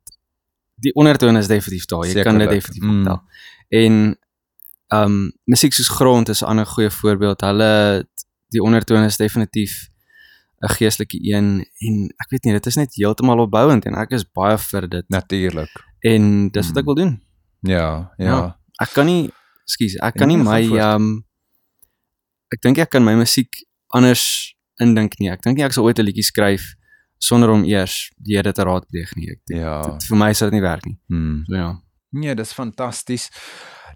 Die 0.80 0.94
ondertone 0.94 1.38
is 1.38 1.46
definitief 1.46 1.84
daar. 1.86 2.06
Jy 2.06 2.22
kan 2.22 2.38
dit 2.38 2.48
Sekerlik. 2.48 2.50
definitief 2.50 2.82
Mm. 2.82 2.98
optel. 2.98 3.22
En 3.68 4.18
ehm 4.88 5.02
um, 5.02 5.32
musiek 5.44 5.72
soos 5.72 5.88
grond 5.88 6.28
is 6.28 6.40
'n 6.42 6.44
ander 6.46 6.66
goeie 6.66 6.90
voorbeeld. 6.90 7.40
Hulle 7.40 8.08
die 8.48 8.62
ondertone 8.62 9.04
is 9.04 9.16
definitief 9.16 9.88
'n 10.62 10.68
geestelike 10.68 11.18
een 11.20 11.66
en 11.78 12.04
ek 12.16 12.30
weet 12.30 12.44
nie, 12.44 12.52
dit 12.52 12.66
is 12.66 12.74
net 12.76 12.94
heeltemal 12.94 13.38
opbouend 13.38 13.84
en 13.84 13.94
ek 13.94 14.10
is 14.10 14.24
baie 14.32 14.58
vir 14.58 14.88
dit. 14.88 15.04
Natuurlik. 15.08 15.70
En 16.00 16.48
dis 16.50 16.66
wat 16.66 16.76
ek 16.76 16.84
Mm. 16.84 16.94
wil 16.94 16.94
doen. 16.94 17.22
Ja, 17.60 18.12
ja. 18.16 18.24
Ja. 18.24 18.58
Ek 18.80 18.88
kan 18.92 19.06
nie 19.06 19.30
skus, 19.64 19.94
ek 19.96 20.14
kan 20.14 20.28
nie 20.28 20.36
my 20.36 20.62
ehm 20.62 20.94
um, 20.94 21.24
ek 22.48 22.60
dink 22.62 22.78
ek 22.78 22.90
kan 22.90 23.04
my 23.04 23.14
musiek 23.14 23.48
anders 23.88 24.54
indink 24.80 25.18
nie. 25.20 25.30
Ek 25.30 25.42
dink 25.42 25.56
nie 25.58 25.64
ek 25.64 25.72
sal 25.72 25.84
ooit 25.84 25.98
'n 25.98 26.04
liedjie 26.04 26.24
skryf 26.24 26.74
sonder 27.18 27.50
om 27.50 27.64
eers 27.64 28.10
die 28.18 28.36
Here 28.36 28.52
te 28.52 28.62
raadpleeg 28.62 29.16
nie. 29.16 29.30
Ek, 29.30 29.38
Ja. 29.46 29.82
dit, 29.82 30.04
vir 30.08 30.16
my 30.16 30.32
sal 30.32 30.50
dit 30.50 30.60
nie 30.60 30.68
werk 30.68 30.86
nie. 30.86 30.98
Hmm. 31.08 31.44
So 31.46 31.54
ja. 31.54 31.74
Nee, 32.12 32.34
dis 32.34 32.52
fantasties. 32.52 33.30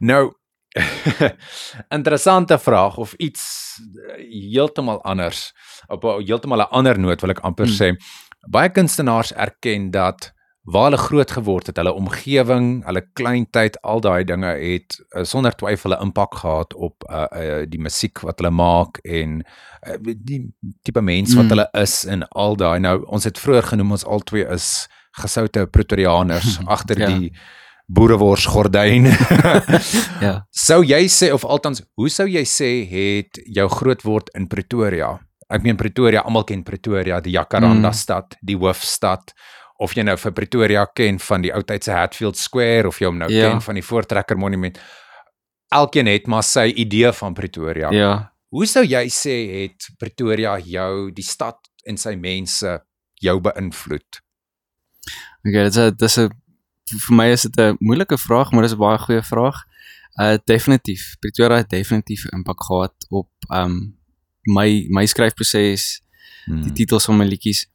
Nou 0.00 0.32
interessante 1.98 2.58
vraag 2.58 2.96
of 2.96 3.12
iets 3.18 3.78
eh, 4.16 4.24
heeltemal 4.52 5.02
anders 5.04 5.52
op 5.88 6.04
'n 6.04 6.24
heeltemal 6.26 6.58
'n 6.60 6.70
ander 6.70 6.98
noot 6.98 7.20
wil 7.20 7.30
ek 7.30 7.40
amper 7.44 7.66
Hmm. 7.66 7.74
sê. 7.74 7.96
Baie 8.50 8.68
kunstenaars 8.70 9.32
erken 9.32 9.90
dat 9.90 10.32
waar 10.64 10.84
hulle 10.90 10.96
groot 10.96 11.30
geword 11.30 11.66
het, 11.66 11.76
hulle 11.76 11.92
omgewing, 11.92 12.84
hulle 12.86 13.02
kleintyd, 13.18 13.80
al 13.82 14.00
daai 14.00 14.24
dinge 14.24 14.46
het 14.46 15.00
uh, 15.16 15.24
sonder 15.24 15.52
twyfel 15.58 15.90
'n 15.96 16.02
impak 16.02 16.34
gehad 16.34 16.74
op 16.74 17.02
uh, 17.10 17.24
uh, 17.34 17.64
die 17.68 17.80
musiek 17.80 18.20
wat 18.22 18.38
hulle 18.38 18.50
maak 18.54 18.98
en 19.02 19.42
uh, 19.88 19.96
die 20.16 20.54
tipe 20.82 21.00
mens 21.02 21.34
wat 21.34 21.44
Mm. 21.44 21.50
hulle 21.50 21.68
is 21.82 22.04
en 22.06 22.22
al 22.28 22.56
daai. 22.56 22.78
Nou 22.80 23.02
ons 23.06 23.24
het 23.24 23.38
vroeër 23.38 23.62
genoem 23.74 23.90
ons 23.90 24.04
albei 24.04 24.44
is 24.54 24.88
gesoute 25.12 25.66
Pretoriaaners 25.66 26.58
agter 26.76 26.98
Ja. 26.98 27.06
die 27.06 27.32
boerewors 27.86 28.46
gordyn. 28.46 29.04
Ja. 30.20 30.46
Sou 30.50 30.82
jy 30.84 31.08
sê 31.08 31.32
of 31.32 31.44
althans, 31.44 31.82
hoe 31.94 32.08
sou 32.08 32.26
jy 32.28 32.44
sê 32.44 32.86
het 32.88 33.40
jou 33.44 33.68
grootword 33.68 34.30
in 34.34 34.46
Pretoria? 34.46 35.18
Ek 35.50 35.62
meen 35.62 35.76
Pretoria, 35.76 36.20
almal 36.22 36.44
ken 36.44 36.62
Pretoria, 36.62 37.20
die 37.20 37.32
Jacaranda 37.34 37.88
Mm. 37.88 37.94
stad, 37.94 38.36
die 38.40 38.56
hoofstad. 38.56 39.34
Of 39.82 39.94
jy 39.98 40.04
nou 40.06 40.16
vir 40.20 40.32
Pretoria 40.36 40.84
ken 40.94 41.18
van 41.18 41.42
die 41.42 41.50
ou 41.52 41.62
tyd 41.66 41.84
se 41.84 41.90
Hatfield 41.96 42.36
Square 42.38 42.88
of 42.88 43.00
jy 43.02 43.06
hom 43.10 43.18
nou 43.18 43.30
Ja. 43.32 43.48
ken 43.50 43.60
van 43.64 43.74
die 43.74 43.82
Voortrekker 43.82 44.38
Monument. 44.38 44.78
Elkeen 45.72 46.06
het 46.06 46.26
maar 46.30 46.42
sy 46.46 46.68
idee 46.76 47.12
van 47.12 47.34
Pretoria. 47.34 47.90
Ja. 47.92 48.32
Hoe 48.52 48.66
sou 48.66 48.84
jy 48.84 49.06
sê 49.08 49.34
het 49.62 49.88
Pretoria 49.98 50.58
jou, 50.58 51.10
die 51.16 51.24
stad 51.24 51.58
en 51.88 51.96
sy 51.96 52.14
mense 52.14 52.76
jou 53.22 53.40
beïnvloed? 53.40 54.20
Okay, 55.42 55.64
dit 55.64 55.76
is 55.76 55.92
dis 55.98 56.18
'n 56.18 56.28
vir 57.08 57.16
my 57.16 57.26
is 57.32 57.42
dit 57.42 57.56
'n 57.58 57.76
moeilike 57.80 58.18
vraag, 58.18 58.52
maar 58.52 58.62
dis 58.62 58.72
'n 58.74 58.78
baie 58.78 58.98
goeie 58.98 59.22
vraag. 59.22 59.56
Uh 60.20 60.36
definitief. 60.46 61.16
Pretoria 61.20 61.56
het 61.56 61.70
definitief 61.70 62.24
'n 62.26 62.36
impak 62.36 62.62
gehad 62.64 62.94
op 63.10 63.28
um 63.50 63.96
my 64.44 64.86
my 64.90 65.06
skryfproses, 65.06 66.00
Hmm. 66.46 66.62
die 66.62 66.72
titels 66.72 67.04
van 67.04 67.16
my 67.16 67.24
liedjies. 67.24 67.66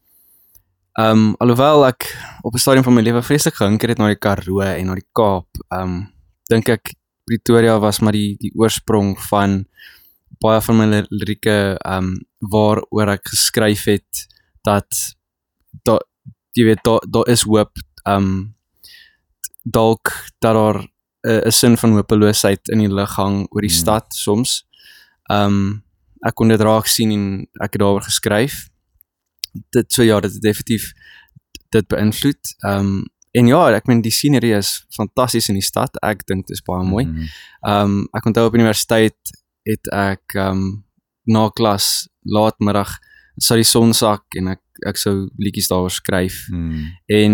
Um 0.98 1.36
alhoewel 1.40 1.86
ek 1.88 2.08
op 2.42 2.54
'n 2.54 2.58
stadium 2.62 2.84
van 2.84 2.94
my 2.94 3.02
lewe 3.02 3.22
vreeslik 3.22 3.54
gehunker 3.56 3.90
het 3.90 3.98
na 3.98 4.08
die 4.08 4.18
Karoo 4.18 4.62
en 4.62 4.86
na 4.88 4.96
die 4.96 5.06
Kaap, 5.14 5.48
um 5.72 6.10
dink 6.50 6.70
ek 6.70 6.94
Pretoria 7.26 7.78
was 7.80 8.00
maar 8.02 8.14
die 8.14 8.36
die 8.40 8.52
oorsprong 8.56 9.18
van 9.30 9.66
baie 10.42 10.62
van 10.62 10.78
my 10.78 10.86
li- 10.86 11.08
lirieke 11.10 11.78
um 11.86 12.16
waaroor 12.40 13.10
ek 13.14 13.28
geskryf 13.30 13.86
het 13.86 14.28
dat 14.64 14.88
daar 15.86 16.02
jy 16.56 16.64
weet 16.66 16.84
daar 16.84 17.00
daar 17.10 17.28
is 17.28 17.42
hoop 17.44 17.78
um 18.08 18.56
dalk 19.64 20.12
dat 20.40 20.54
daar 20.56 20.78
'n 21.28 21.42
'n 21.48 21.52
sin 21.52 21.78
van 21.78 21.92
hopeloosheid 21.94 22.70
in 22.70 22.80
die 22.80 22.90
lug 22.94 23.16
hang 23.16 23.46
oor 23.52 23.62
die 23.62 23.70
Hmm. 23.70 23.80
stad 23.80 24.06
soms. 24.14 24.66
Um 25.30 25.84
ek 26.26 26.34
kon 26.36 26.48
dit 26.48 26.62
raak 26.62 26.88
sien 26.88 27.12
en 27.12 27.48
ek 27.62 27.74
het 27.74 27.82
daaroor 27.82 28.02
geskryf. 28.04 28.70
Dit 29.76 29.94
so 29.94 30.04
ja, 30.04 30.20
dit 30.20 30.34
het 30.34 30.42
definitief 30.42 30.92
dit 31.76 31.88
beïnvloed. 31.88 32.56
Um 32.68 33.06
en 33.38 33.50
ja, 33.52 33.60
ek 33.76 33.86
meen 33.86 34.02
die 34.02 34.14
scenery 34.14 34.54
is 34.58 34.86
fantasties 34.96 35.50
in 35.52 35.60
die 35.60 35.66
stad. 35.66 36.00
Ek 36.02 36.24
dink 36.26 36.48
dit 36.48 36.58
is 36.58 36.64
baie 36.66 36.86
mooi. 36.88 37.06
Hmm. 37.06 37.28
Um 37.62 37.98
ek 38.18 38.26
onthou 38.30 38.48
op 38.50 38.58
universiteit 38.58 39.36
het 39.68 39.92
ek 39.94 40.38
um 40.42 40.86
na 41.28 41.50
klas 41.52 42.08
laatmiddag 42.24 42.96
sou 43.44 43.58
die 43.60 43.68
son 43.68 43.94
sak 43.94 44.38
en 44.40 44.56
ek 44.56 44.64
ek 44.88 45.00
sou 45.02 45.28
liedjies 45.42 45.70
daaroor 45.72 45.94
skryf. 45.94 46.46
Hmm. 46.52 46.88
En 47.10 47.34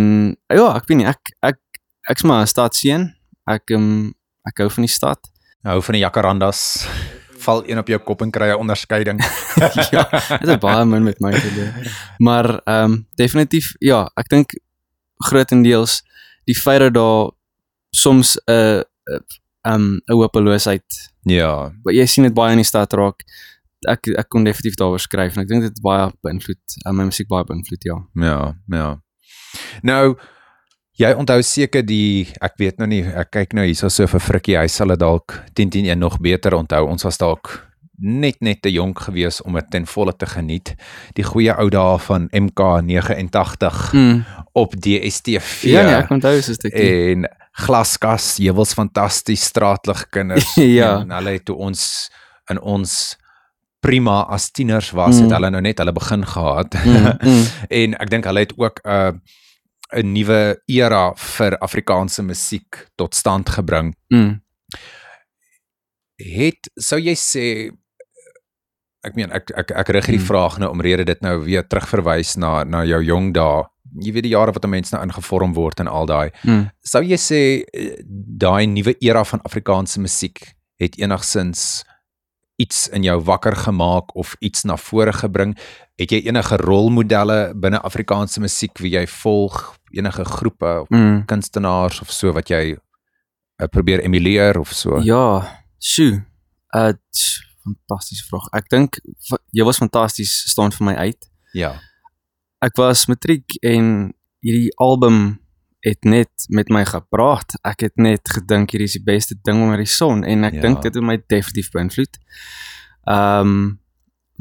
ja, 0.52 0.68
ek 0.76 0.90
weet 0.90 1.04
nie 1.04 1.10
ek 1.10 1.36
ek 1.44 1.60
ek's 2.10 2.28
maar 2.28 2.44
'n 2.44 2.52
stadseun. 2.52 3.12
Ek 3.48 3.72
um 3.76 4.14
ek 4.48 4.64
hou 4.64 4.70
van 4.70 4.88
die 4.88 4.92
stad. 4.92 5.20
Hou 5.64 5.82
van 5.82 5.96
die 5.96 6.04
Jacarandas. 6.04 6.84
Val 7.44 7.64
een 7.70 7.78
op 7.82 7.88
jou 7.88 8.00
kop 8.00 8.22
en 8.22 8.32
kry 8.32 8.50
'n 8.52 8.60
onderskeiding. 8.64 9.22
ja, 9.96 10.04
dit 10.40 10.50
het 10.50 10.60
baie 10.60 10.86
min 10.86 11.04
met 11.04 11.20
my 11.20 11.32
te 11.32 11.54
doen. 11.54 11.72
Maar 12.18 12.60
ehm 12.64 12.92
um, 12.92 13.08
definitief 13.16 13.74
ja, 13.80 14.12
ek 14.16 14.30
dink 14.30 14.60
grootendeels 15.18 16.02
die 16.44 16.56
feit 16.56 16.80
dat 16.80 16.94
daar 16.94 17.32
soms 17.90 18.36
'n 18.46 18.52
uh, 18.52 18.82
ehm 19.62 19.82
um, 19.82 20.02
'n 20.06 20.14
hopeloosheid 20.14 21.12
Ja, 21.24 21.72
wat 21.84 21.96
jy 21.96 22.06
sien 22.06 22.28
dit 22.28 22.36
baie 22.36 22.52
in 22.52 22.60
die 22.60 22.68
stad 22.68 22.94
raak. 23.00 23.24
Ek 23.88 24.08
ek 24.08 24.30
kon 24.32 24.44
definitief 24.44 24.76
daaroor 24.80 25.00
skryf 25.00 25.38
en 25.38 25.44
ek 25.44 25.50
dink 25.52 25.68
dit 25.68 25.82
baie 25.84 26.10
beïnvloed, 26.24 26.78
uh, 26.84 26.92
my 26.92 27.08
musiek 27.08 27.30
baie 27.32 27.48
beïnvloed, 27.48 27.84
ja. 27.88 27.98
ja, 28.20 28.38
ja. 28.68 28.90
Nou 29.82 30.16
jy 31.00 31.14
onthou 31.18 31.42
seker 31.42 31.82
die 31.86 32.28
ek 32.42 32.54
weet 32.58 32.78
nou 32.78 32.88
nie, 32.88 33.04
ek 33.04 33.32
kyk 33.32 33.54
nou 33.54 33.66
hierso 33.66 33.90
so 33.90 34.08
vir 34.08 34.20
Frikkie, 34.20 34.58
hy 34.58 34.68
sal 34.68 34.88
dit 34.88 35.00
dalk 35.00 35.40
10 35.56 35.70
10 35.70 35.86
1 35.86 36.00
nog 36.00 36.20
beter 36.22 36.54
onthou. 36.54 36.88
Ons 36.88 37.04
was 37.04 37.18
dalk 37.18 37.70
net 38.00 38.42
net 38.42 38.62
te 38.62 38.72
jonk 38.72 39.00
gewees 39.00 39.42
om 39.42 39.54
dit 39.54 39.70
ten 39.72 39.86
volle 39.86 40.14
te 40.18 40.26
geniet. 40.26 40.76
Die 41.16 41.24
goeie 41.24 41.54
ou 41.58 41.70
dae 41.70 41.98
van 42.00 42.28
MK89 42.34 43.94
Mm. 43.94 44.24
op 44.54 44.74
DStv. 44.76 45.64
Ja, 45.64 45.84
nee, 45.86 45.96
ek 45.96 46.10
onthou 46.12 46.42
so 46.42 46.52
'n 46.52 46.56
stukkie. 46.56 47.12
en 47.12 47.28
glaskas, 47.54 48.38
jewels 48.38 48.74
fantasties 48.74 49.44
straatligkinders 49.44 50.56
Ja. 50.80 51.00
en 51.02 51.12
hulle 51.12 51.30
het 51.32 51.46
toe 51.46 51.56
ons 51.56 52.10
in 52.50 52.60
ons 52.62 53.18
prima 53.82 54.22
as 54.30 54.52
tieners 54.52 54.92
was, 54.92 55.16
Mm. 55.18 55.22
het 55.24 55.32
hulle 55.32 55.50
nou 55.50 55.62
net 55.62 55.78
hulle 55.78 55.92
begin 55.94 56.26
gehad. 56.26 56.74
Mm, 56.86 57.18
mm. 57.22 57.46
en 57.82 57.94
ek 58.00 58.10
dink 58.10 58.26
hulle 58.26 58.40
het 58.40 58.54
ook 58.58 58.80
'n 58.86 58.90
uh, 58.90 59.12
'n 59.96 60.14
nuwe 60.14 60.58
era 60.68 61.14
vir 61.16 61.58
Afrikaanse 61.62 62.24
musiek 62.24 62.88
tot 62.96 63.16
stand 63.16 63.50
gebring. 63.50 63.96
Mm. 64.14 64.42
Het 66.18 66.70
sou 66.80 67.00
jy 67.00 67.16
sê 67.18 67.72
ek 69.04 69.16
meen 69.16 69.32
ek 69.36 69.52
ek 69.58 69.72
ek 69.72 69.90
rig 69.90 70.06
hierdie 70.08 70.20
Hmm. 70.22 70.28
vraag 70.32 70.60
nou 70.60 70.70
omrede 70.72 71.06
dit 71.06 71.22
nou 71.22 71.44
weer 71.44 71.64
terugverwys 71.68 72.38
na 72.38 72.64
na 72.64 72.84
jou 72.86 73.02
jong 73.04 73.34
dae. 73.34 73.64
Jy 74.00 74.12
weet 74.14 74.24
die 74.24 74.32
jare 74.34 74.52
wat 74.52 74.64
'n 74.66 74.70
mens 74.70 74.92
nou 74.92 75.02
ingevorm 75.04 75.54
word 75.54 75.80
en 75.80 75.88
al 75.88 76.06
daai. 76.06 76.32
Mm. 76.44 76.72
Sou 76.84 77.02
jy 77.04 77.18
sê 77.18 77.64
eh, 77.74 78.02
daai 78.08 78.66
nuwe 78.68 78.96
era 79.02 79.24
van 79.24 79.42
Afrikaanse 79.44 80.00
musiek 80.00 80.56
het 80.80 80.96
enigsins 80.98 81.84
iets 82.62 82.88
in 82.94 83.04
jou 83.04 83.18
wakker 83.26 83.56
gemaak 83.56 84.16
of 84.16 84.36
iets 84.40 84.64
na 84.64 84.78
vore 84.78 85.14
gebring? 85.14 85.56
Het 85.98 86.12
jy 86.12 86.20
enige 86.30 86.58
rolmodelle 86.58 87.54
binne 87.56 87.80
Afrikaanse 87.82 88.40
musiek 88.40 88.78
wie 88.80 88.92
jy 88.94 89.06
volg, 89.08 89.76
enige 89.92 90.26
groepe 90.26 90.80
of 90.82 90.90
Mm. 90.90 91.26
kunstenaars 91.26 92.02
of 92.02 92.12
so 92.12 92.32
wat 92.34 92.50
jy 92.50 92.74
uh, 93.62 93.68
probeer 93.72 94.00
emuleer 94.04 94.60
of 94.60 94.72
so? 94.74 95.00
Ja, 95.02 95.42
sjoe. 95.80 96.24
Uh 96.76 96.92
tss, 97.12 97.42
fantastiese 97.64 98.26
vraag. 98.28 98.48
Ek 98.54 98.70
dink 98.70 98.98
jy 99.52 99.64
was 99.64 99.78
fantasties 99.78 100.34
staan 100.52 100.72
vir 100.72 100.86
my 100.86 100.94
uit. 100.96 101.30
Ja. 101.54 101.76
Ek 102.62 102.78
was 102.78 103.06
matriek 103.08 103.56
en 103.62 104.14
hierdie 104.44 104.72
album 104.78 105.40
het 105.84 106.06
net 106.08 106.46
met 106.48 106.70
my 106.72 106.86
gepraat. 106.88 107.58
Ek 107.68 107.84
het 107.84 108.00
net 108.00 108.30
gedink 108.32 108.72
hierdie 108.72 108.88
is 108.88 108.96
die 108.96 109.04
beste 109.04 109.36
ding 109.44 109.60
onder 109.66 109.82
die 109.82 109.90
son 109.90 110.24
en 110.24 110.46
ek 110.48 110.54
Ja. 110.56 110.62
dink 110.62 110.82
dit 110.82 110.96
het 110.96 111.04
my 111.04 111.18
definitief 111.28 111.72
beïnvloed. 111.72 112.20
Ehm 113.08 113.48
um, 113.48 113.80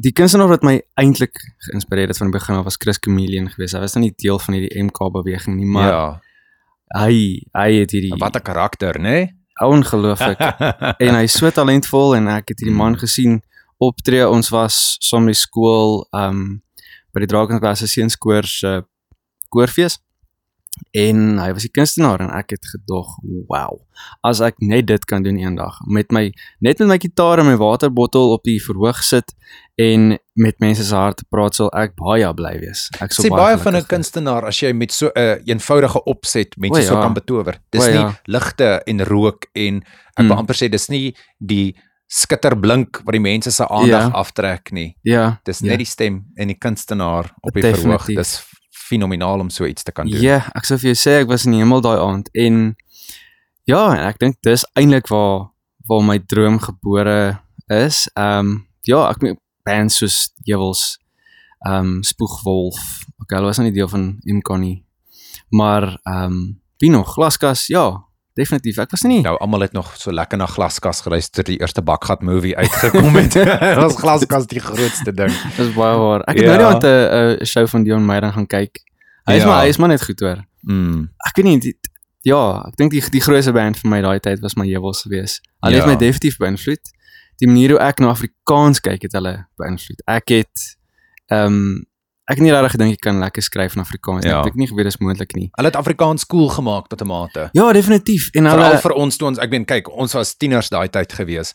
die 0.02 0.12
kunstenaar 0.12 0.48
wat 0.48 0.62
my 0.64 0.81
eintlik 0.96 1.35
geïnspireer 1.68 2.09
het 2.09 2.16
van 2.16 2.31
die 2.31 2.38
begin 2.38 2.57
af 2.57 2.64
was 2.64 2.78
Chris 2.81 2.98
Chameleon 3.00 3.50
geweest. 3.50 3.74
Hy 3.74 3.81
was 3.81 3.94
nie 3.94 4.14
deel 4.16 4.38
van 4.38 4.55
hierdie 4.55 4.83
MK 4.83 5.11
beweging 5.12 5.57
nie, 5.57 5.66
maar 5.66 5.88
ja. 5.88 6.20
hy 7.02 7.42
hy 7.52 7.70
het 7.83 7.90
hierdie 7.90 8.14
Wat 8.18 8.37
'n 8.37 8.42
karakter, 8.42 8.98
né? 8.98 9.35
ongelooflik 9.62 10.40
en 11.05 11.14
hy's 11.14 11.37
so 11.38 11.50
talentvol 11.50 12.16
en 12.16 12.28
ek 12.28 12.48
het 12.48 12.62
hierdie 12.62 12.76
man 12.76 12.96
gesien 12.98 13.42
optree. 13.78 14.28
Ons 14.28 14.48
was 14.48 14.96
saam 15.00 15.26
die 15.26 15.35
skool 15.37 16.07
um 16.12 16.62
by 17.12 17.20
die 17.20 17.26
Drakensberg 17.26 17.76
Seunskoor 17.76 18.46
se 18.48 18.83
koorfees 19.50 19.98
en 20.90 21.38
hy 21.38 21.53
was 21.53 21.62
die 21.62 21.71
kunstenaar 21.71 22.21
en 22.21 22.31
ek 22.31 22.51
het 22.51 22.66
gedog, 22.66 23.07
wow. 23.49 23.79
As 24.25 24.40
ek 24.40 24.55
net 24.61 24.87
dit 24.87 25.05
kan 25.05 25.23
doen 25.23 25.37
eendag 25.38 25.79
met 25.87 26.11
my 26.12 26.33
net 26.61 26.79
met 26.81 26.88
my 26.88 26.99
gitaar 26.99 27.38
en 27.38 27.47
my 27.47 27.57
waterbottel 27.57 28.33
op 28.33 28.42
die 28.45 28.59
verhoog 28.61 29.03
sit 29.03 29.33
en 29.79 30.18
met 30.35 30.59
mense 30.61 30.85
se 30.85 30.95
harte 30.95 31.25
praat, 31.31 31.55
sal 31.55 31.71
ek 31.73 31.95
baie 31.97 32.35
bly 32.35 32.59
wees. 32.61 32.88
Ek 33.01 33.12
sal 33.12 33.25
Sê 33.25 33.31
baie 33.31 33.57
van 33.59 33.77
'n 33.77 33.85
kunstenaar 33.85 34.45
as 34.45 34.61
jy 34.61 34.73
met 34.73 34.90
so 34.92 35.07
'n 35.07 35.18
uh, 35.18 35.37
eenvoudige 35.47 36.05
opset 36.05 36.57
mense 36.59 36.83
so 36.87 36.95
ja. 36.95 37.01
kan 37.03 37.14
betower. 37.14 37.59
Dis 37.71 37.83
O, 37.83 37.87
nie 37.87 37.95
ja. 37.95 38.14
ligte 38.27 38.83
en 38.87 39.05
rook 39.05 39.47
en 39.55 39.77
ek 40.16 40.25
wil 40.27 40.33
Mm. 40.37 40.38
amper 40.38 40.55
sê 40.55 40.68
dis 40.71 40.88
nie 40.88 41.14
die 41.40 41.75
skitterblink 42.27 43.01
wat 43.05 43.12
die 43.12 43.21
mense 43.21 43.51
se 43.51 43.64
aandag 43.68 44.11
Ja. 44.12 44.18
aftrek 44.21 44.73
nie. 44.73 44.95
Ja. 45.03 45.40
Dis 45.45 45.61
ja. 45.61 45.66
net 45.68 45.79
die 45.79 45.87
stem 45.87 46.25
en 46.37 46.49
die 46.49 46.59
kunstenaar 46.59 47.33
op 47.42 47.53
die 47.55 47.62
Definitief. 47.62 47.83
verhoog. 47.83 48.07
Dis 48.16 48.45
fenomenaal 48.88 49.40
om 49.40 49.51
so 49.51 49.66
iets 49.66 49.83
te 49.83 49.92
kan 49.92 50.09
doen. 50.11 50.21
Ja, 50.23 50.42
ek 50.57 50.66
sou 50.68 50.79
vir 50.81 50.92
jou 50.92 50.99
sê 50.99 51.21
ek 51.23 51.31
was 51.31 51.47
in 51.47 51.57
die 51.57 51.62
hemel 51.62 51.83
daai 51.85 51.99
aand 52.01 52.31
en 52.35 52.61
ja, 53.68 53.83
en 53.95 54.03
ek 54.09 54.21
dink 54.23 54.40
dis 54.47 54.66
eintlik 54.79 55.11
waar 55.12 55.53
waar 55.88 56.05
my 56.07 56.18
droom 56.31 56.61
gebore 56.62 57.38
is. 57.73 58.07
Ehm 58.14 58.38
um, 58.38 58.53
ja, 58.87 59.07
ek 59.11 59.23
meen 59.23 59.38
bands 59.66 60.01
soos 60.03 60.18
Jewels, 60.47 60.99
ehm 61.66 61.99
um, 61.99 62.03
Spoegwolf. 62.07 62.81
Okay, 63.23 63.38
hulle 63.38 63.51
was 63.51 63.62
nie 63.62 63.75
deel 63.75 63.90
van 63.90 64.16
MK 64.27 64.59
nie. 64.59 64.77
Maar 65.51 65.88
ehm 66.03 66.25
um, 66.25 66.40
wie 66.83 66.90
nog? 66.90 67.14
Glaskas, 67.14 67.66
ja, 67.71 68.03
definitief. 68.35 68.79
Ek 68.79 68.90
was 68.90 69.03
nie. 69.03 69.21
Nou 69.25 69.37
almal 69.38 69.61
het 69.66 69.73
nog 69.73 69.92
so 69.97 70.12
lekker 70.12 70.38
na 70.38 70.47
Glaskas 70.47 71.01
geluister 71.05 71.45
die 71.45 71.59
eerste 71.61 71.83
Bakgat 71.83 72.23
movie 72.23 72.57
uitgekom 72.57 73.14
het. 73.16 73.35
Was 73.83 73.97
Glaskas 74.01 74.47
die 74.47 74.61
grootste 74.61 75.12
ding. 75.12 75.33
Dis 75.59 75.73
baie 75.77 75.97
waar. 75.99 76.21
Ek 76.27 76.37
het 76.40 76.45
Ja. 76.47 76.57
nou 76.57 76.73
net 76.73 76.85
aan 76.85 77.37
'n 77.37 77.40
'n 77.42 77.47
show 77.47 77.66
van 77.68 77.83
Dion 77.85 78.05
Meyer 78.07 78.33
gaan 78.33 78.47
kyk. 78.47 78.81
Hy 79.25 79.35
is 79.35 79.42
Ja. 79.42 79.49
maar 79.49 79.62
hy 79.62 79.68
is 79.68 79.77
maar 79.77 79.88
net 79.88 80.03
goed 80.05 80.21
hoor. 80.21 80.45
Mm. 80.62 81.09
ek 81.27 81.37
weet 81.37 81.45
nie 81.45 81.59
die, 81.59 81.77
ja, 82.23 82.62
ek 82.68 82.77
dink 82.77 82.90
die 82.92 83.03
die 83.11 83.21
grootste 83.21 83.53
band 83.53 83.77
vir 83.79 83.90
my 83.90 84.01
daai 84.01 84.21
tyd 84.21 84.40
was 84.40 84.55
my 84.57 84.64
Jewels 84.66 85.03
gewees. 85.03 85.40
Hulle 85.61 85.75
Ja. 85.77 85.79
het 85.83 85.87
my 85.87 85.97
definitief 85.97 86.37
beïnvloed. 86.38 86.81
Die 87.38 87.49
manier 87.49 87.71
hoe 87.71 87.79
ek 87.81 87.99
na 87.99 88.09
Afrikaans 88.09 88.81
kyk 88.81 89.03
het 89.03 89.12
hulle 89.12 89.47
beïnvloed. 89.59 90.03
Ek 90.07 90.29
het 90.29 90.77
ehm 91.31 91.47
um, 91.47 91.85
ek 92.31 92.37
het 92.39 92.45
nie 92.45 92.53
regtig 92.53 92.71
gedink 92.77 92.93
ek 92.93 93.01
kan 93.01 93.19
lekker 93.19 93.43
skryf 93.43 93.75
in 93.77 93.81
Afrikaans 93.83 94.25
nie. 94.25 94.31
Ja. 94.31 94.41
Ek 94.41 94.45
het 94.53 94.55
nie 94.55 94.67
geweet 94.69 94.85
dis 94.85 94.99
moontlik 94.99 95.35
nie. 95.35 95.49
Hulle 95.57 95.69
het 95.69 95.77
Afrikaans 95.77 96.27
cool 96.27 96.49
gemaak 96.49 96.89
tot 96.89 97.01
'n 97.03 97.07
mate. 97.07 97.49
Ja, 97.53 97.73
definitief. 97.73 98.29
En 98.35 98.45
Veral 98.45 98.65
hulle 98.65 98.79
vir 98.81 98.93
ons 98.93 99.17
toe 99.17 99.29
ons 99.29 99.39
ek 99.39 99.51
meen 99.51 99.65
kyk, 99.65 99.89
ons 99.91 100.13
was 100.15 100.35
tieners 100.37 100.69
daai 100.69 100.89
tyd 100.89 101.13
gewees. 101.13 101.55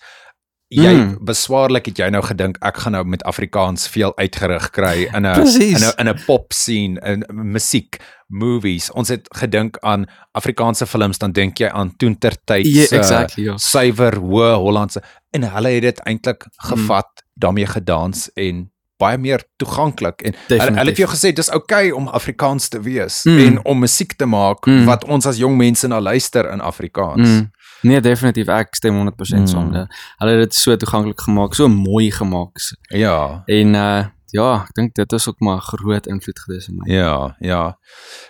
Jy 0.70 0.94
Mm. 0.94 1.18
beswaarlik 1.24 1.86
het 1.86 1.98
jy 1.98 2.10
nou 2.10 2.22
gedink 2.22 2.58
ek 2.62 2.78
gaan 2.78 2.92
nou 2.92 3.04
met 3.06 3.24
Afrikaans 3.24 3.88
veel 3.88 4.12
uitgerig 4.18 4.70
kry 4.72 5.08
in 5.14 5.26
'n 5.26 5.48
in 5.48 5.78
'n 5.78 5.94
in 5.98 6.08
'n 6.10 6.20
pop 6.26 6.52
scene 6.54 7.00
in 7.06 7.24
musiek, 7.32 7.98
movies. 8.28 8.92
Ons 8.92 9.08
het 9.08 9.28
gedink 9.32 9.78
aan 9.82 10.06
Afrikaanse 10.34 10.86
films 10.86 11.18
dan 11.18 11.32
dink 11.32 11.58
jy 11.60 11.70
aan 11.70 11.96
toentertyd 11.98 12.66
Ja, 12.66 12.86
se 12.86 12.98
exactly, 12.98 13.44
ja. 13.46 13.58
suiwer 13.58 14.16
hoë 14.20 14.56
Hollandse 14.58 15.02
en 15.32 15.44
hulle 15.44 15.70
het 15.70 15.82
dit 15.82 16.00
eintlik 16.06 16.46
gevat, 16.58 17.24
daarmee 17.40 17.66
gedans 17.66 18.30
en 18.36 18.70
baie 19.00 19.18
meer 19.18 19.44
toeganklik 19.58 20.22
en 20.22 20.34
hulle, 20.48 20.62
hulle 20.64 20.86
het 20.92 20.96
vir 20.98 21.06
jou 21.06 21.10
gesê 21.16 21.34
dis 21.36 21.50
oukei 21.50 21.92
okay 21.92 21.92
om 21.92 22.08
Afrikaans 22.08 22.68
te 22.70 22.80
wees 22.82 23.24
Mm. 23.26 23.40
en 23.40 23.60
om 23.66 23.80
musiek 23.80 24.14
te 24.18 24.26
maak 24.26 24.66
Mm. 24.68 24.86
wat 24.86 25.04
ons 25.06 25.26
as 25.26 25.38
jong 25.38 25.58
mense 25.58 25.88
na 25.88 26.00
luister 26.02 26.52
in 26.52 26.60
Afrikaans. 26.62 27.28
Mm. 27.30 27.52
Nee, 27.84 28.02
definitief. 28.02 28.48
Ek 28.48 28.76
stem 28.76 28.96
100% 28.96 29.40
Mm. 29.42 29.48
saam. 29.48 29.68
Mm. 29.70 29.88
Hulle 30.18 30.32
het 30.32 30.40
dit 30.50 30.54
so 30.56 30.76
toeganklik 30.76 31.22
gemaak, 31.22 31.54
so 31.54 31.68
mooi 31.68 32.12
gemaak. 32.12 32.58
Ja, 32.90 33.44
En 33.48 33.74
uh 33.76 34.06
ja, 34.32 34.64
ek 34.64 34.74
dink 34.76 34.94
dit 34.96 35.12
is 35.14 35.28
ook 35.28 35.40
maar 35.40 35.62
groot 35.62 36.08
invloed 36.08 36.40
gewees 36.40 36.68
op 36.70 36.76
my. 36.76 36.94
ja, 36.94 37.36
ja. 37.40 37.78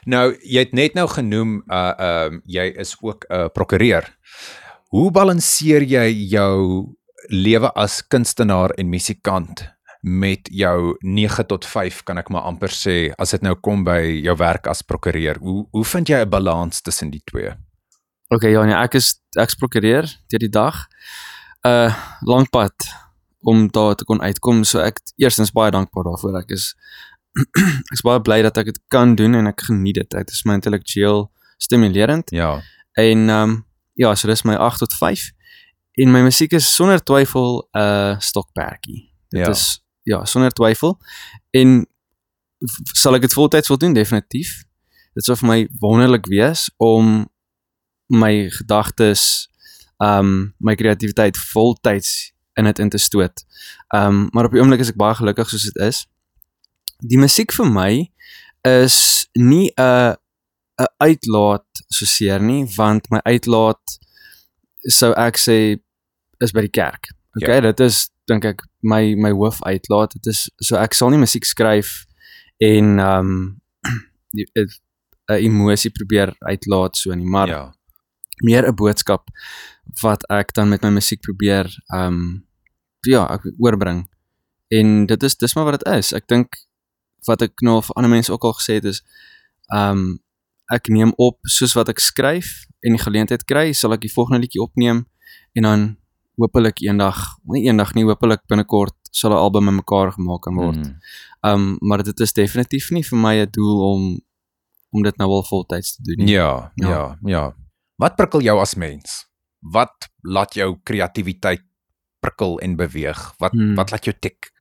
Nou 0.06 0.36
jy 0.44 0.60
het 0.60 0.74
net 0.74 0.94
nou 0.94 1.08
genoem 1.08 1.64
uh 1.72 1.94
ehm 1.98 2.34
uh, 2.34 2.40
jy 2.46 2.74
is 2.78 2.96
ook 3.02 3.26
'n 3.30 3.34
uh, 3.34 3.48
prokureur. 3.54 4.04
Hoe 4.90 5.12
balanseer 5.12 5.82
jy 5.84 6.28
jou 6.30 6.86
lewe 7.30 7.72
as 7.74 8.08
kunstenaar 8.08 8.70
en 8.78 8.90
musikant 8.90 9.76
met 10.02 10.50
jou 10.52 10.96
9 11.00 11.46
tot 11.48 11.66
5 11.66 12.04
kan 12.04 12.18
ek 12.18 12.30
maar 12.30 12.42
amper 12.50 12.70
sê 12.70 13.12
as 13.18 13.32
dit 13.32 13.42
nou 13.42 13.56
kom 13.56 13.84
by 13.84 14.02
jou 14.24 14.36
werk 14.38 14.68
as 14.68 14.82
prokureur. 14.82 15.38
Hoe 15.40 15.68
hoe 15.72 15.84
vind 15.86 16.08
jy 16.10 16.22
'n 16.26 16.30
balans 16.30 16.82
tussen 16.82 17.10
die 17.10 17.22
twee? 17.26 17.52
Okay, 18.30 18.52
ja, 18.52 18.64
nee, 18.66 18.76
ek 18.76 18.94
is 18.96 19.22
ek 19.38 19.56
prokureur 19.58 20.04
deur 20.28 20.40
die 20.40 20.50
dag. 20.52 20.86
Uh 21.66 21.94
lank 22.22 22.50
pad 22.50 22.74
om 23.42 23.68
daar 23.72 23.96
te 23.96 24.04
kon 24.06 24.22
uitkom. 24.22 24.64
So 24.64 24.80
ek 24.80 25.00
eerstens 25.18 25.52
baie 25.52 25.72
dankbaar 25.72 26.04
daarvoor. 26.04 26.38
Ek 26.40 26.52
is 26.52 26.76
ek 27.92 27.94
is 27.94 28.02
baie 28.04 28.20
bly 28.22 28.42
dat 28.42 28.58
ek 28.58 28.66
dit 28.66 28.80
kan 28.90 29.16
doen 29.16 29.36
en 29.36 29.48
ek 29.48 29.62
geniet 29.70 29.96
dit. 29.96 30.10
Dit 30.10 30.30
is 30.32 30.44
my 30.46 30.54
intellektueel 30.54 31.32
stimulerend. 31.58 32.30
Ja. 32.32 32.62
En 32.98 33.30
ehm 33.30 33.50
um, 33.50 33.66
ja, 33.94 34.16
so 34.16 34.28
dis 34.28 34.44
my 34.44 34.56
8 34.56 34.80
tot 34.80 34.94
5. 34.94 35.32
En 35.98 36.12
my 36.12 36.22
musiek 36.22 36.52
is 36.54 36.68
sonder 36.76 37.00
twyfel 37.04 37.68
'n 37.74 37.80
uh, 37.80 38.20
stokperdjie. 38.20 39.10
Dit 39.30 39.40
Ja. 39.40 39.50
is 39.50 39.82
ja, 40.08 40.24
sonder 40.26 40.54
twyfel. 40.56 40.96
En 41.52 41.84
sal 42.96 43.18
ek 43.18 43.28
dit 43.28 43.36
voltyds 43.36 43.68
wil 43.68 43.80
doen 43.82 43.94
definitief. 43.94 44.64
Dit 45.18 45.28
sou 45.28 45.36
vir 45.42 45.50
my 45.50 45.60
wonderlik 45.84 46.30
wees 46.32 46.68
om 46.82 47.26
my 48.08 48.48
gedagtes 48.56 49.48
um, 50.04 50.54
my 50.64 50.78
kreatiwiteit 50.80 51.38
voltyds 51.52 52.32
in 52.58 52.70
dit 52.70 52.80
in 52.80 52.90
te 52.94 53.02
stoot. 53.02 53.44
Um, 53.96 54.28
maar 54.32 54.48
op 54.48 54.56
die 54.56 54.62
oomblik 54.62 54.86
is 54.86 54.94
ek 54.94 55.02
baie 55.02 55.18
gelukkig 55.18 55.52
soos 55.52 55.68
dit 55.68 55.82
is. 55.84 56.06
Die 57.04 57.20
musiek 57.20 57.52
vir 57.54 57.68
my 57.70 57.92
is 58.66 59.28
nie 59.36 59.70
'n 59.76 60.16
'n 60.78 60.94
uitlaat 60.98 61.84
soseer 61.90 62.42
nie, 62.42 62.66
want 62.76 63.10
my 63.10 63.20
uitlaat 63.24 64.00
sou 64.88 65.12
ek 65.14 65.38
sê 65.38 65.78
is 66.40 66.54
by 66.54 66.62
die 66.62 66.74
kerk. 66.74 67.10
Okay, 67.36 67.56
ja. 67.56 67.62
dit 67.62 67.80
is 67.80 68.10
dink 68.26 68.46
ek 68.46 68.64
my 68.82 69.16
my 69.16 69.32
hoofuitlaat. 69.32 70.16
Dit 70.20 70.32
is 70.34 70.48
so 70.64 70.78
ek 70.80 70.94
sal 70.94 71.12
nie 71.14 71.22
musiek 71.22 71.46
skryf 71.46 72.06
en 72.64 73.00
ehm 73.00 73.32
um, 73.32 74.76
'n 75.28 75.44
emosie 75.44 75.92
probeer 75.92 76.36
uitlaat 76.40 76.96
so 76.98 77.14
nie, 77.14 77.26
maar 77.26 77.48
ja. 77.48 77.64
meer 78.44 78.68
'n 78.68 78.76
boodskap 78.76 79.30
wat 80.02 80.24
ek 80.30 80.54
dan 80.54 80.70
met 80.70 80.82
my 80.82 80.90
musiek 80.90 81.22
probeer 81.22 81.68
ehm 81.94 82.14
um, 82.14 82.46
ja, 83.02 83.28
ek 83.32 83.52
oorbring. 83.58 84.08
En 84.68 85.06
dit 85.06 85.24
is 85.24 85.38
dis 85.38 85.54
maar 85.56 85.66
wat 85.66 85.80
dit 85.80 85.94
is. 85.94 86.12
Ek 86.14 86.28
dink 86.28 86.56
wat 87.28 87.42
ek 87.42 87.62
nou 87.62 87.82
vir 87.82 87.96
ander 87.96 88.12
mense 88.12 88.32
ook 88.32 88.44
al 88.44 88.58
gesê 88.60 88.80
het 88.80 88.86
is 88.86 89.04
ehm 89.72 89.92
um, 89.92 90.20
ek 90.68 90.90
neem 90.92 91.14
op 91.16 91.40
soos 91.48 91.74
wat 91.74 91.90
ek 91.90 92.00
skryf 92.00 92.68
en 92.84 92.92
die 92.92 93.04
geleentheid 93.04 93.46
kry, 93.48 93.72
sal 93.74 93.94
ek 93.96 94.02
die 94.04 94.12
volgende 94.12 94.42
liedjie 94.44 94.62
opneem 94.62 95.06
en 95.56 95.64
dan 95.64 95.86
hopelik 96.38 96.82
eendag, 96.86 97.18
nie 97.44 97.66
eendag 97.68 97.94
nie, 97.96 98.06
hopelik 98.06 98.44
binnekort 98.50 98.96
sal 99.12 99.32
'n 99.32 99.38
album 99.42 99.68
in 99.68 99.76
mekaar 99.76 100.12
gemaak 100.12 100.42
kan 100.42 100.56
word. 100.56 100.76
Mm. 100.78 101.00
Ehm 101.42 101.54
um, 101.54 101.78
maar 101.82 102.04
dit 102.04 102.20
is 102.20 102.34
definitief 102.34 102.92
nie 102.92 103.04
vir 103.04 103.18
my 103.18 103.36
'n 103.42 103.50
doel 103.52 103.80
om 103.94 104.20
om 104.92 105.04
dit 105.04 105.18
nou 105.18 105.30
al 105.30 105.44
voltyds 105.44 105.96
te 105.96 106.02
doen 106.04 106.26
nie. 106.26 106.34
Ja, 106.34 106.72
ja, 106.76 106.90
ja, 106.90 107.18
ja. 107.26 107.56
Wat 107.96 108.16
prikkel 108.16 108.42
jou 108.42 108.60
as 108.60 108.76
mens? 108.76 109.26
Wat 109.60 110.10
laat 110.22 110.54
jou 110.54 110.78
kreatiwiteit 110.84 111.62
prikkel 112.20 112.60
en 112.60 112.76
beweeg? 112.76 113.34
Wat 113.38 113.52
Hmm. 113.52 113.76
wat 113.76 113.92
laat 113.92 114.06
jou 114.06 114.16
tik? 114.20 114.52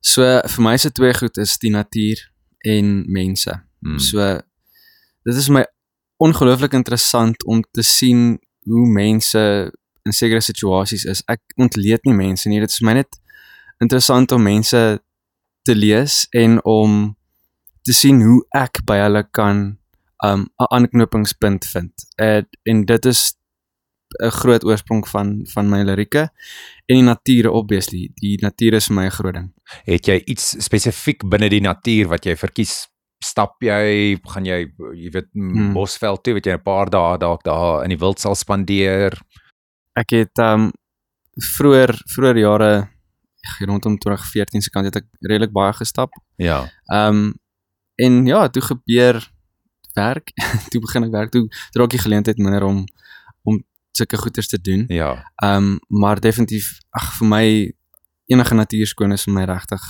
So 0.00 0.22
vir 0.46 0.62
my 0.62 0.76
se 0.76 0.90
twee 0.90 1.14
goed 1.14 1.36
is 1.36 1.58
die 1.58 1.70
natuur 1.70 2.32
en 2.58 3.04
mense. 3.12 3.62
Hmm. 3.80 3.98
So 3.98 4.40
dit 5.24 5.34
is 5.36 5.48
my 5.48 5.64
ongelooflik 6.16 6.72
interessant 6.72 7.44
om 7.44 7.62
te 7.72 7.82
sien 7.82 8.38
hoe 8.64 8.86
mense 8.86 9.72
in 10.10 10.16
sekere 10.16 10.42
situasies 10.44 11.06
is. 11.08 11.22
Ek 11.30 11.40
ontleed 11.60 12.04
nie 12.08 12.16
mense 12.16 12.50
nie. 12.50 12.60
Dit 12.62 12.74
is 12.74 12.82
my 12.86 12.96
net 12.98 13.20
interessant 13.80 14.32
om 14.36 14.42
mense 14.44 14.80
te 15.64 15.76
lees 15.76 16.24
en 16.36 16.58
om 16.68 17.16
te 17.86 17.94
sien 17.96 18.20
hoe 18.24 18.40
ek 18.56 18.82
by 18.88 18.98
hulle 19.04 19.22
kan 19.36 19.62
um 20.26 20.48
'n 20.60 20.72
aanknopingspunt 20.76 21.66
vind. 21.72 21.92
Uh, 22.20 22.42
en 22.68 22.84
dit 22.84 23.04
is 23.06 23.34
'n 24.18 24.30
groot 24.30 24.64
oorsprong 24.64 25.08
van 25.08 25.40
van 25.54 25.68
my 25.68 25.82
lirieke 25.82 26.30
en 26.86 26.96
die 26.96 27.02
natuur 27.02 27.50
obviously. 27.50 28.10
Die 28.14 28.38
natuur 28.40 28.74
is 28.74 28.88
my 28.88 29.08
groot 29.08 29.34
ding. 29.34 29.52
Het 29.84 30.06
jy 30.06 30.22
iets 30.24 30.54
spesifiek 30.64 31.28
binne 31.28 31.48
die 31.48 31.60
natuur 31.60 32.08
wat 32.08 32.24
jy 32.24 32.36
verkies? 32.36 32.88
Stap 33.24 33.62
jy, 33.62 34.18
gaan 34.32 34.44
jy 34.44 34.72
jy 34.96 35.10
weet 35.12 35.28
hmm. 35.32 35.72
Bosveld 35.72 36.24
toe, 36.24 36.34
weet 36.34 36.46
jy 36.46 36.52
'n 36.52 36.62
paar 36.62 36.90
dae 36.90 37.18
dalk 37.18 37.44
daar 37.44 37.84
in 37.84 37.90
die 37.90 37.98
wild 37.98 38.20
sal 38.20 38.34
spandeer? 38.34 39.14
Ek 39.98 40.14
het 40.14 40.38
um 40.44 40.70
vroeër 41.40 41.94
vroeër 42.14 42.38
jare 42.38 42.72
rondom 43.64 43.96
2014 43.98 44.62
se 44.62 44.70
kant 44.70 44.88
het 44.90 45.00
ek 45.00 45.06
redelik 45.24 45.52
baie 45.52 45.72
gestap. 45.72 46.12
Ja. 46.36 46.66
Um 46.92 47.32
en 48.00 48.26
ja, 48.26 48.48
toe 48.48 48.62
gebeur 48.62 49.20
werk. 49.94 50.32
toe 50.70 50.80
begin 50.80 51.08
ek 51.08 51.14
werk. 51.14 51.32
Toe 51.34 51.48
toe 51.48 51.82
raak 51.82 51.94
die 51.96 52.02
geleentheid 52.02 52.38
minder 52.38 52.64
om 52.68 52.84
om 53.42 53.58
sulke 53.96 54.20
goeders 54.20 54.48
te 54.48 54.60
doen. 54.60 54.84
Ja. 54.88 55.16
Um 55.44 55.78
maar 55.88 56.20
definitief 56.20 56.78
ag 56.90 57.12
vir 57.18 57.28
my 57.28 57.44
enige 58.30 58.54
natuurskoon 58.54 59.12
is 59.12 59.26
vir 59.26 59.34
my 59.34 59.44
regtig 59.50 59.82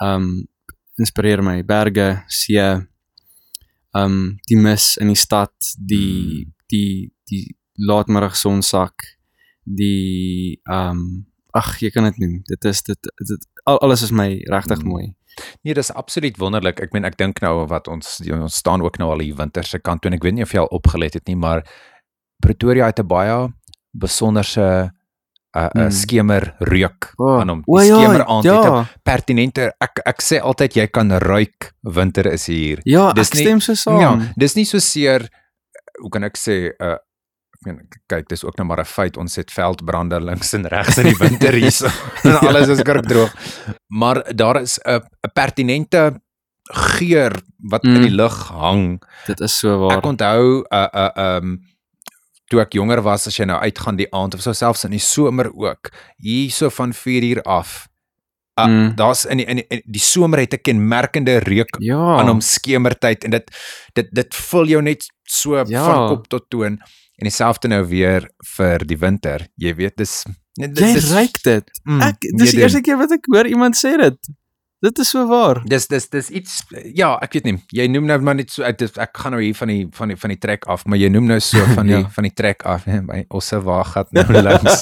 um 0.00 0.46
inspireer 1.00 1.40
my 1.42 1.62
berge, 1.64 2.22
see, 2.28 2.60
um 3.96 4.36
die 4.48 4.56
mis 4.60 4.96
in 5.00 5.08
die 5.08 5.18
stad, 5.18 5.54
die 5.76 6.44
Mm. 6.46 6.52
die 6.70 7.12
die 7.30 7.56
laatmiddag 7.88 8.36
sonsak, 8.36 8.94
die 9.64 10.60
um 10.70 11.26
ag 11.56 11.80
jy 11.82 11.90
kan 11.90 12.04
dit 12.06 12.18
noem. 12.22 12.42
Dit 12.46 12.64
is 12.64 12.82
dit 12.86 12.98
dit 13.26 13.46
al, 13.66 13.78
alles 13.82 14.02
is 14.06 14.12
my 14.14 14.28
regtig 14.50 14.82
Mm. 14.84 14.88
mooi. 14.88 15.14
Nee, 15.64 15.74
dis 15.74 15.90
absoluut 15.92 16.36
wonderlik. 16.38 16.80
Ek 16.80 16.92
meen 16.92 17.04
ek 17.04 17.16
dink 17.16 17.40
nou 17.40 17.66
wat 17.66 17.88
ons 17.88 18.20
ons 18.30 18.54
staan 18.54 18.82
ook 18.82 18.98
nou 18.98 19.10
al 19.10 19.20
hier 19.20 19.34
winter 19.36 19.64
se 19.64 19.78
kant 19.78 20.02
toe 20.02 20.10
en 20.10 20.16
ek 20.16 20.22
weet 20.22 20.34
nie 20.34 20.42
of 20.42 20.52
jy 20.52 20.58
al 20.60 20.70
opgelet 20.70 21.14
het 21.14 21.26
nie, 21.26 21.36
maar 21.36 21.64
Pretoria 22.40 22.86
het 22.86 23.00
'n 23.00 23.06
baie 23.06 23.48
besonderse 23.92 24.60
'n 24.60 25.58
uh, 25.58 25.68
'n 25.74 25.78
Mm. 25.78 25.86
uh, 25.86 25.90
skemer 25.90 26.54
reuk 26.60 27.12
O, 27.18 27.38
aan 27.40 27.48
hom. 27.48 27.62
Die 27.66 27.86
ja, 27.86 27.96
skemer 27.98 28.24
aand 28.26 28.44
het 28.44 28.64
'n 28.64 28.74
ja. 28.74 28.86
pertinente 29.02 29.72
ek 29.80 30.00
ek 30.06 30.20
sê 30.22 30.40
altyd 30.40 30.74
jy 30.76 30.86
kan 30.86 31.10
ruik 31.10 31.72
winter 31.82 32.26
is 32.32 32.46
hier. 32.46 32.78
Ja, 32.84 33.12
Dis 33.12 33.28
ek 33.28 33.34
nie- 33.34 33.42
stem 33.44 33.60
so 33.60 33.74
saam. 33.74 34.00
Ja, 34.00 34.32
dis 34.36 34.54
nie 34.54 34.64
so 34.64 34.78
seer 34.78 35.28
hoe 36.00 36.10
kan 36.10 36.22
ek 36.24 36.36
sê 36.38 36.70
uh 36.80 36.96
ek 37.60 37.68
meen 37.68 37.88
kyk 38.08 38.28
dis 38.30 38.44
ook 38.44 38.56
nou 38.56 38.64
maar 38.66 38.80
'n 38.80 38.88
feit 38.88 39.16
ons 39.20 39.36
het 39.36 39.50
veldbrande 39.52 40.20
links 40.20 40.52
en 40.56 40.66
regs 40.66 40.96
in 40.98 41.10
die 41.12 41.18
winter 41.18 41.52
hierso 41.52 41.90
en 42.24 42.38
alles 42.40 42.68
is 42.68 42.82
kurkdroog. 42.82 43.34
Maar 43.88 44.24
daar 44.34 44.62
is 44.62 44.78
'n 44.78 45.00
'n 45.26 45.32
pertinente 45.34 46.20
geur 46.72 47.32
wat 47.58 47.82
mm. 47.82 47.90
in 47.94 48.00
Mm. 48.00 48.06
die 48.06 48.16
lug 48.16 48.48
hang. 48.48 49.02
Dit 49.26 49.40
is 49.40 49.58
so 49.58 49.78
waar. 49.78 49.98
Ek 49.98 50.06
onthou 50.06 50.64
'n 50.64 50.74
uh, 50.74 50.88
'n 50.92 51.20
uh, 51.20 51.36
um 51.36 51.60
toe 52.48 52.60
ek 52.60 52.72
jonger 52.72 53.02
was 53.02 53.26
as 53.26 53.36
jy 53.36 53.44
nou 53.44 53.60
uitgaan 53.60 53.96
die 53.96 54.10
aand 54.12 54.34
of 54.34 54.40
so 54.40 54.52
selfs 54.52 54.84
in 54.84 54.90
die 54.90 54.98
somer 54.98 55.52
ook 55.54 55.92
hierso 56.16 56.68
van 56.68 56.92
4 56.92 57.22
uur 57.22 57.42
af. 57.42 57.88
Uh, 58.58 58.66
mm. 58.66 58.72
Mm. 58.72 58.94
Daar's 58.96 59.24
in 59.24 59.36
die, 59.36 59.46
in 59.46 59.56
die 59.56 59.66
in 59.68 59.82
die 59.84 60.00
somer 60.00 60.38
het 60.38 60.54
'n 60.54 60.62
kenmerkende 60.62 61.38
reuk 61.38 61.76
ja. 61.78 62.16
aan 62.16 62.28
hom 62.28 62.40
skemertyd 62.40 63.24
en 63.24 63.30
dit 63.30 63.50
dit 63.92 64.08
dit 64.10 64.34
vul 64.34 64.66
jou 64.66 64.82
net 64.82 65.04
so. 65.24 65.56
Ja. 65.66 65.84
van 65.84 66.08
kop 66.08 66.28
tot 66.28 66.44
toon 66.48 66.80
en 67.20 67.28
dieselfde 67.28 67.68
nou 67.68 67.82
weer 67.90 68.24
vir 68.56 68.78
die 68.88 68.96
winter. 68.98 69.46
Jy 69.60 69.74
weet 69.78 69.96
dis 70.00 70.22
dit, 70.56 70.78
Jy 70.78 70.92
dis- 70.96 71.10
ruik 71.12 71.42
dit. 71.44 71.70
Mm, 71.84 72.00
Ek 72.00 72.16
nee, 72.22 72.32
dis 72.40 72.50
die 72.50 72.58
doen. 72.58 72.62
eerste 72.66 72.80
keer 72.80 72.96
wat 73.00 73.12
ek 73.12 73.26
hoor 73.32 73.46
iemand 73.46 73.76
sê 73.76 73.96
dit. 74.00 74.30
Dit 74.80 74.98
is 74.98 75.10
so 75.12 75.26
waar. 75.28 75.60
Dis 75.68 75.86
dis 75.88 76.08
dis 76.08 76.30
iets 76.30 76.62
ja, 76.96 77.18
ek 77.20 77.32
weet 77.36 77.44
nie. 77.44 77.58
Jy 77.76 77.86
noem 77.92 78.06
nou 78.08 78.18
maar 78.24 78.34
net 78.34 78.50
so 78.50 78.62
ek, 78.64 78.78
dis, 78.80 78.94
ek 78.96 79.12
gaan 79.20 79.32
nou 79.36 79.42
hier 79.42 79.54
van 79.54 79.68
die 79.68 79.86
van 79.92 80.08
die 80.08 80.16
van 80.16 80.30
die 80.32 80.38
trek 80.40 80.64
af, 80.72 80.86
maar 80.86 80.96
jy 80.98 81.08
noem 81.12 81.26
nou 81.26 81.40
so 81.40 81.60
van 81.76 81.86
die 81.86 81.98
Ja. 81.98 82.08
van 82.08 82.24
die 82.24 82.32
trek 82.32 82.62
af, 82.64 82.84
hè, 82.84 83.00
my 83.10 83.24
osse 83.28 83.60
wagat 83.60 84.12
nou 84.12 84.24
links. 84.32 84.80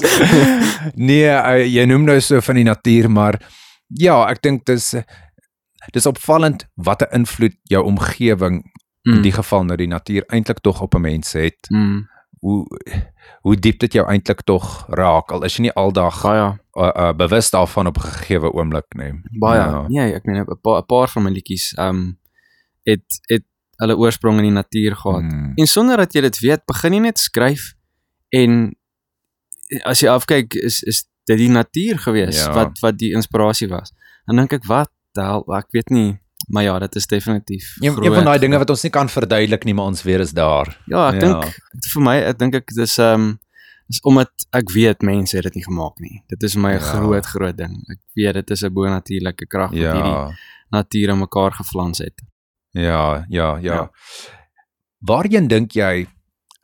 nee, 1.10 1.26
uh, 1.26 1.66
jy 1.66 1.84
noem 1.90 2.04
nou 2.04 2.20
so 2.20 2.40
van 2.40 2.54
die 2.54 2.64
natuur, 2.64 3.10
maar 3.10 3.40
ja, 3.88 4.20
ek 4.30 4.42
dink 4.42 4.64
dis 4.66 4.94
dis 5.94 6.06
opvallend 6.06 6.66
wat 6.76 7.02
'n 7.02 7.14
invloed 7.22 7.56
jou 7.64 7.82
omgewing 7.84 8.62
in 9.06 9.14
Mm. 9.18 9.22
die 9.22 9.32
geval 9.32 9.64
nou 9.64 9.76
die 9.76 9.86
natuur 9.88 10.22
eintlik 10.28 10.58
tog 10.60 10.80
op 10.82 10.94
'n 10.94 11.00
mens 11.00 11.32
het. 11.32 11.56
mm. 11.70 12.06
Hoe 12.40 12.66
hoe 13.42 13.56
diep 13.56 13.78
dit 13.78 13.92
jou 13.92 14.06
eintlik 14.06 14.42
tog 14.46 14.86
raak 14.88 15.32
al 15.32 15.44
is 15.44 15.56
jy 15.56 15.62
nie 15.62 15.72
aldag 15.74 16.22
baie 16.22 16.44
uh, 16.76 16.90
uh, 16.94 17.12
bewus 17.16 17.50
daarvan 17.50 17.86
op 17.86 17.96
'n 17.98 18.00
gegeewe 18.00 18.52
oomblik 18.52 18.86
nie. 18.96 19.12
baie. 19.40 19.58
Ja. 19.60 19.84
Nee, 19.88 20.14
ek 20.14 20.24
meen 20.26 20.40
'n 20.42 20.60
paar 20.62 20.78
'n 20.82 20.86
paar 20.86 21.08
van 21.08 21.22
my 21.22 21.30
liedjies 21.30 21.74
um 21.78 22.18
het 22.84 23.20
het 23.28 23.44
hulle 23.78 23.96
oorsprong 23.96 24.36
in 24.38 24.42
die 24.42 24.52
natuur 24.62 24.96
gehad. 24.96 25.22
Mm. 25.22 25.52
En 25.54 25.66
sonder 25.66 25.96
dat 25.96 26.12
jy 26.12 26.20
dit 26.20 26.38
weet, 26.38 26.64
begin 26.66 26.92
jy 26.92 27.00
net 27.00 27.18
skryf 27.18 27.74
en 28.28 28.74
as 29.84 30.00
jy 30.00 30.08
afkyk 30.08 30.54
is 30.54 30.82
is 30.82 31.04
dit 31.26 31.38
die 31.38 31.50
natuur 31.50 31.98
gewees 31.98 32.44
Ja. 32.44 32.52
wat 32.54 32.78
wat 32.80 32.98
die 32.98 33.12
inspirasie 33.12 33.68
was. 33.68 33.92
Dan 34.26 34.36
dink 34.36 34.52
ek 34.52 34.64
wat 34.64 34.90
hel, 35.12 35.44
ek 35.56 35.66
weet 35.70 35.90
nie, 35.90 36.18
maar 36.48 36.62
ja, 36.62 36.78
dit 36.78 36.94
is 36.96 37.06
definitief. 37.06 37.76
Een, 37.80 38.04
een 38.04 38.14
van 38.14 38.24
daai 38.24 38.38
dinge 38.38 38.58
wat 38.58 38.70
ons 38.70 38.82
nie 38.82 38.90
kan 38.92 39.08
verduidelik 39.08 39.64
nie, 39.64 39.74
maar 39.74 39.84
ons 39.92 40.02
weet 40.02 40.20
is 40.20 40.32
daar. 40.32 40.70
Ja, 40.86 41.08
ek 41.12 41.20
Ja. 41.22 41.40
dink 41.40 41.54
vir 41.92 42.02
my, 42.02 42.16
ek 42.30 42.38
dink 42.38 42.54
ek 42.54 42.74
dis 42.74 42.98
ehm 42.98 43.20
um, 43.20 43.38
is 43.88 44.00
omdat 44.04 44.30
ek 44.52 44.70
weet 44.70 45.00
mense 45.02 45.36
het 45.36 45.44
dit 45.44 45.54
nie 45.54 45.64
gemaak 45.64 45.98
nie. 45.98 46.22
Dit 46.28 46.42
is 46.42 46.52
vir 46.52 46.60
my 46.62 46.72
'n 46.74 46.80
Ja. 46.80 46.80
groot 47.00 47.26
groot 47.26 47.56
ding. 47.56 47.72
Ek 47.90 47.98
weet 48.14 48.34
dit 48.34 48.50
is 48.50 48.62
'n 48.64 48.72
bonatuurlike 48.72 49.46
krag 49.46 49.70
wat 49.70 49.78
hierdie 49.78 50.12
Ja. 50.12 50.30
natuur 50.70 51.10
aan 51.10 51.18
mekaar 51.18 51.52
geflans 51.52 51.98
het. 51.98 52.20
Ja, 52.72 53.24
ja, 53.28 53.56
ja. 53.56 53.74
Ja. 53.74 53.90
Waarheen 54.98 55.48
dink 55.48 55.72
jy 55.72 56.06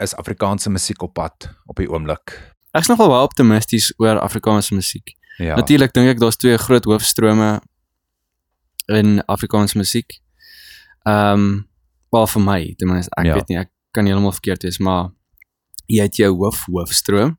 is 0.03 0.15
Afrikaanse 0.17 0.71
musiek 0.71 1.03
op 1.03 1.15
pad 1.15 1.49
op 1.67 1.77
die 1.77 1.89
oomblik? 1.91 2.35
Ek's 2.75 2.89
nogal 2.91 3.09
baie 3.09 3.23
optimisties 3.23 3.93
oor 4.03 4.19
Afrikaanse 4.19 4.75
musiek. 4.75 5.15
Ja. 5.39 5.55
Natuurlik 5.57 5.93
dink 5.95 6.09
ek 6.09 6.19
daar's 6.23 6.37
twee 6.37 6.57
groot 6.59 6.85
hoofstrome 6.85 7.61
in 8.87 9.23
Afrikaanse 9.27 9.79
musiek. 9.79 10.21
Ehm 11.07 11.33
um, 11.33 11.69
wel 12.11 12.27
vir 12.27 12.43
my, 12.43 12.75
ten 12.79 12.89
minste 12.89 13.11
ek 13.17 13.25
Ja. 13.27 13.35
weet 13.35 13.49
nie, 13.49 13.59
ek 13.59 13.71
kan 13.91 14.07
heeltemal 14.07 14.33
verkeerd 14.33 14.63
wees, 14.63 14.79
maar 14.79 15.11
jy 15.87 16.03
het 16.03 16.17
jou 16.17 16.35
hoof 16.37 16.65
hoofstroom, 16.67 17.39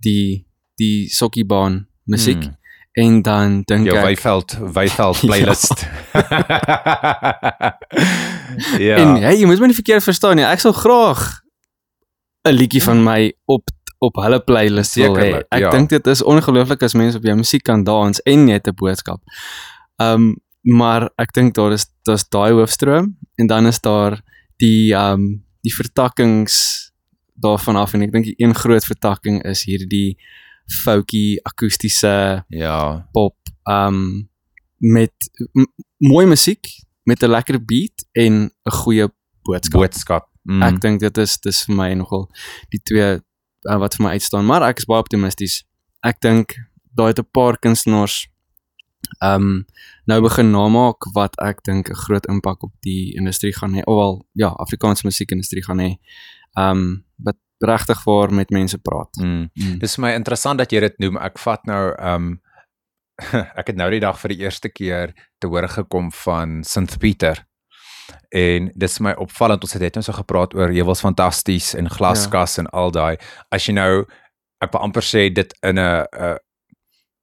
die 0.00 0.46
die 0.76 1.08
sokkiebaan 1.08 1.86
musiek 2.04 2.42
Hmm. 2.42 2.56
en 2.92 3.22
dan 3.22 3.62
dink 3.64 3.84
Jou 3.86 3.96
ek 3.96 4.04
Weyveld 4.04 4.58
Weyveld 4.74 5.16
Ja. 5.20 5.26
playlist. 5.26 5.86
ja. 8.78 8.96
En 8.96 9.14
hey, 9.22 9.36
jy 9.38 9.46
moet 9.46 9.60
my 9.60 9.66
nie 9.70 9.76
verkeerd 9.78 10.04
verstaan 10.04 10.36
nie. 10.36 10.44
Ek 10.48 10.60
sal 10.60 10.72
graag 10.76 11.40
'n 12.48 12.54
liedjie 12.56 12.82
van 12.82 13.02
my 13.04 13.32
op 13.46 13.68
op 14.02 14.16
hulle 14.18 14.40
playlist 14.42 14.94
wil 14.98 15.14
hê. 15.16 15.42
Ek 15.48 15.60
ja. 15.62 15.70
dink 15.70 15.88
dit 15.88 16.06
is 16.06 16.22
ongelooflik 16.22 16.82
as 16.82 16.94
mense 16.94 17.16
op 17.16 17.22
jou 17.24 17.36
musiek 17.36 17.62
kan 17.62 17.84
dans 17.84 18.18
en 18.26 18.48
jy 18.48 18.54
het 18.58 18.66
'n 18.66 18.74
boodskap. 18.74 19.20
Um 19.96 20.36
maar 20.62 21.10
ek 21.18 21.32
dink 21.34 21.54
daar 21.54 21.72
is 21.72 21.86
daar's 22.06 22.28
daai 22.28 22.52
hoofstroom 22.52 23.16
en 23.36 23.46
dan 23.46 23.66
is 23.66 23.80
daar 23.80 24.20
die 24.62 24.94
um 24.94 25.44
die 25.62 25.74
vertakkings 25.74 26.54
daarvan 27.34 27.76
af 27.76 27.94
en 27.94 28.02
ek 28.02 28.12
dink 28.12 28.24
die 28.24 28.38
een 28.38 28.54
groot 28.54 28.84
vertakking 28.84 29.42
is 29.46 29.64
hierdie 29.66 30.18
folky 30.82 31.38
akoestiese 31.42 32.44
ja. 32.48 33.08
pop 33.12 33.36
um 33.68 34.28
met 34.78 35.30
mooi 35.98 36.26
musiek 36.26 36.66
met 37.04 37.22
'n 37.22 37.30
lekker 37.30 37.64
beat 37.64 38.06
en 38.12 38.50
'n 38.64 38.70
goeie 38.70 39.08
boodskap. 39.42 39.80
Boodskap. 39.80 40.28
Mm. 40.42 40.62
Ek 40.62 40.80
dink 40.80 41.00
dit 41.00 41.18
is 41.18 41.38
dis 41.40 41.64
vir 41.64 41.76
my 41.76 41.92
nogal 41.94 42.28
die 42.70 42.80
twee 42.82 43.20
uh, 43.68 43.78
wat 43.78 43.94
vir 43.94 44.06
my 44.06 44.12
uitstaan, 44.18 44.46
maar 44.46 44.62
ek 44.62 44.82
is 44.82 44.88
baie 44.90 45.02
optimisties. 45.02 45.62
Ek 46.02 46.20
dink 46.20 46.54
daar 46.94 47.12
het 47.12 47.18
'n 47.18 47.30
paar 47.30 47.58
kunstenaars 47.58 48.26
um 49.22 49.64
nou 50.04 50.20
begin 50.22 50.50
namaak 50.50 51.06
wat 51.14 51.36
ek 51.42 51.62
dink 51.64 51.90
'n 51.90 51.94
groot 51.94 52.26
impak 52.26 52.62
op 52.62 52.72
die 52.80 53.14
industrie 53.16 53.52
gaan 53.52 53.74
hê. 53.74 53.82
Alhoewel 53.84 54.26
ja, 54.32 54.48
Afrikaanse 54.48 55.06
musiekindustrie 55.06 55.64
gaan 55.64 55.78
hê. 55.78 55.98
Um 56.58 57.04
wat 57.16 57.36
regtig 57.58 58.04
waar 58.04 58.32
met 58.32 58.50
mense 58.50 58.78
praat. 58.78 59.16
Mm. 59.16 59.50
Mm. 59.54 59.78
Dis 59.78 59.94
vir 59.94 60.02
my 60.02 60.12
interessant 60.14 60.58
dat 60.58 60.72
jy 60.72 60.80
dit 60.80 60.98
noem. 60.98 61.16
Ek 61.16 61.38
vat 61.38 61.64
nou 61.66 61.94
um 61.98 62.40
ek 63.60 63.66
het 63.66 63.76
nou 63.76 63.90
die 63.90 64.00
dag 64.00 64.18
vir 64.18 64.28
die 64.28 64.42
eerste 64.42 64.68
keer 64.68 65.14
te 65.38 65.46
hoor 65.46 65.68
gekom 65.68 66.12
van 66.12 66.62
Synth 66.64 66.98
Peter. 66.98 67.46
En 68.32 68.70
dis 68.74 68.98
my 69.00 69.12
opvallend 69.12 69.62
ons 69.62 69.72
het 69.72 69.82
net 69.82 69.94
nou 69.94 70.02
so 70.02 70.12
gepraat 70.12 70.54
oor 70.54 70.72
jy 70.72 70.84
was 70.84 71.04
fantasties 71.04 71.74
en 71.74 71.90
glaskas 71.90 72.56
ja. 72.56 72.62
en 72.62 72.70
al 72.72 72.90
daai. 72.90 73.16
As 73.50 73.68
jy 73.68 73.74
nou 73.74 74.04
ek 74.62 74.72
wil 74.72 74.80
amper 74.80 75.04
sê 75.04 75.28
dit 75.32 75.54
in 75.62 75.78
'n 75.78 76.06
'n 76.06 76.38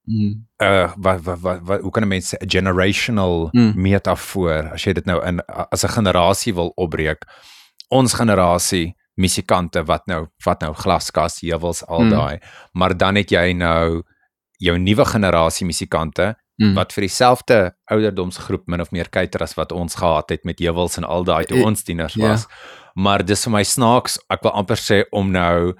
Mm. 0.06 0.46
uh 0.62 0.92
wat 0.96 1.20
wat 1.22 1.38
wat, 1.40 1.60
wat 1.62 1.80
hoe 1.80 1.90
kan 1.90 2.02
'n 2.02 2.08
mens 2.08 2.34
sê 2.34 2.38
generational 2.48 3.50
Mm. 3.52 3.72
metafoor 3.76 4.72
as 4.72 4.84
jy 4.84 4.92
dit 4.94 5.06
nou 5.06 5.20
in 5.26 5.40
as 5.70 5.84
'n 5.84 5.88
generasie 5.88 6.54
wil 6.54 6.72
opbreek. 6.76 7.22
Ons 7.90 8.14
generasie 8.14 8.94
musikante 9.16 9.84
wat 9.84 10.06
nou 10.06 10.26
wat 10.44 10.60
nou 10.60 10.72
glaskas, 10.74 11.40
heuwels 11.40 11.84
al 11.86 12.00
Mm. 12.00 12.10
daai, 12.10 12.38
maar 12.72 12.96
dan 12.96 13.16
het 13.16 13.30
jy 13.30 13.52
nou 13.52 14.02
jou 14.58 14.78
nuwe 14.78 15.04
generasie 15.04 15.66
musikante 15.66 16.34
Mm. 16.58 16.74
wat 16.74 16.92
vir 16.92 17.02
dieselfde 17.02 17.72
ouderdomsgroep 17.90 18.66
min 18.66 18.80
of 18.80 18.90
meer 18.90 19.08
kuiter 19.08 19.42
as 19.42 19.54
wat 19.56 19.72
ons 19.72 19.94
gehad 19.94 20.28
het 20.30 20.44
met 20.44 20.58
heuwels 20.58 20.96
en 20.96 21.04
al 21.04 21.24
daai 21.24 21.44
toe 21.46 21.58
Eh, 21.58 21.64
ons 21.66 21.82
tieners 21.82 22.14
ja. 22.14 22.28
was. 22.28 22.46
Maar 22.94 23.24
dis 23.24 23.44
vir 23.44 23.52
my 23.52 23.62
snaaks, 23.64 24.18
ek 24.30 24.42
wil 24.42 24.52
amper 24.52 24.76
sê 24.76 25.04
om 25.10 25.30
nou 25.30 25.74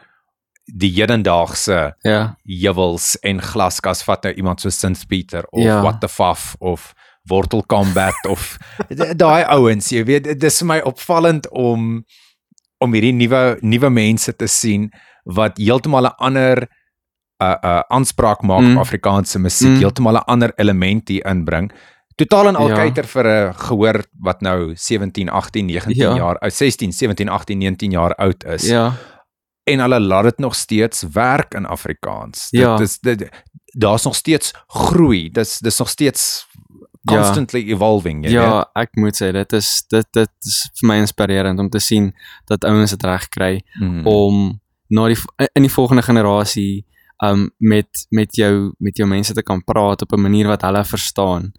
die 0.75 0.91
hedendaagse 0.95 1.95
Ja. 2.03 2.37
juwels 2.45 3.17
en 3.23 3.41
glaskas 3.43 4.03
vat 4.05 4.23
nou 4.25 4.33
iemand 4.35 4.61
so 4.61 4.71
Sint 4.71 5.07
Pieter 5.09 5.45
of 5.51 5.63
Ja. 5.65 5.83
What 5.83 6.01
the 6.01 6.09
Fuff 6.09 6.57
of 6.61 6.95
Wortel 7.29 7.63
Combat 7.67 8.15
of 8.29 8.59
daai 9.17 9.45
ouens, 9.45 9.91
jy 9.91 10.05
weet, 10.05 10.25
dit 10.25 10.43
is 10.45 10.59
vir 10.59 10.67
my 10.67 10.81
opvallend 10.81 11.49
om 11.51 12.05
om 12.83 12.93
hierdie 12.95 13.13
nuwe 13.13 13.59
nuwe 13.61 13.91
mense 13.91 14.33
te 14.37 14.47
sien 14.49 14.91
wat 15.25 15.59
heeltemal 15.59 16.07
'n 16.07 16.15
ander 16.19 16.69
uh 17.43 17.57
uh 17.65 17.83
aanspraak 17.91 18.43
maak 18.43 18.61
Mm. 18.61 18.77
op 18.77 18.81
Afrikaanse 18.87 19.39
musiek, 19.39 19.69
Mm. 19.69 19.79
heeltemal 19.81 20.15
'n 20.17 20.25
ander 20.27 20.53
element 20.57 21.09
hier 21.09 21.27
inbring. 21.27 21.71
Totaal 22.17 22.49
en 22.49 22.57
al 22.57 22.69
Ja. 22.69 22.75
kyker 22.77 23.05
vir 23.07 23.25
'n 23.27 23.55
gehoor 23.55 24.05
wat 24.21 24.41
nou 24.43 24.75
17, 24.77 25.29
18, 25.29 25.67
19 25.67 25.97
Ja. 25.97 26.17
jaar, 26.17 26.39
oud 26.39 26.53
16, 26.53 26.93
17, 26.93 27.29
18, 27.29 27.59
19 27.59 27.91
jaar 27.91 28.15
oud 28.15 28.45
is 28.45 28.67
Ja. 28.69 28.93
En 29.65 29.79
hulle 29.79 30.01
laat 30.01 30.23
dit 30.25 30.39
nog 30.39 30.55
steeds 30.55 31.03
werk 31.13 31.55
in 31.55 31.67
Afrikaans. 31.67 32.47
Ja. 32.51 32.77
Dit 32.77 32.89
is 32.89 32.99
dit 32.99 33.29
daar's 33.65 34.05
nog 34.05 34.15
steeds 34.15 34.53
groei. 34.67 35.31
Dis 35.31 35.59
dis 35.59 35.79
nog 35.79 35.89
steeds 35.89 36.49
Ja. 37.03 37.17
constantly 37.17 37.63
evolving, 37.73 38.25
jy 38.25 38.31
Ja, 38.33 38.57
weet. 38.57 38.67
ek 38.75 38.89
moet 38.97 39.17
sê 39.23 39.33
dit 39.33 39.53
is 39.53 39.85
dit 39.89 40.07
dit 40.13 40.31
is 40.45 40.71
vir 40.81 40.87
my 40.89 40.97
inspirerend 41.01 41.59
om 41.59 41.69
te 41.71 41.79
sien 41.79 42.13
dat 42.45 42.65
ouens 42.65 42.91
dit 42.91 43.03
reg 43.03 43.29
kry 43.29 43.63
Mm. 43.81 44.07
om 44.07 44.61
na 44.89 45.07
die 45.09 45.17
in 45.55 45.63
die 45.63 45.71
volgende 45.73 46.03
generasie 46.03 46.85
um 47.25 47.51
met 47.59 48.07
met 48.11 48.35
jou 48.37 48.73
met 48.79 48.97
jou 48.97 49.09
mense 49.09 49.33
te 49.33 49.43
kan 49.43 49.65
praat 49.65 50.03
op 50.03 50.13
'n 50.13 50.21
manier 50.21 50.47
wat 50.47 50.63
hulle 50.63 50.85
verstaan. 50.85 51.53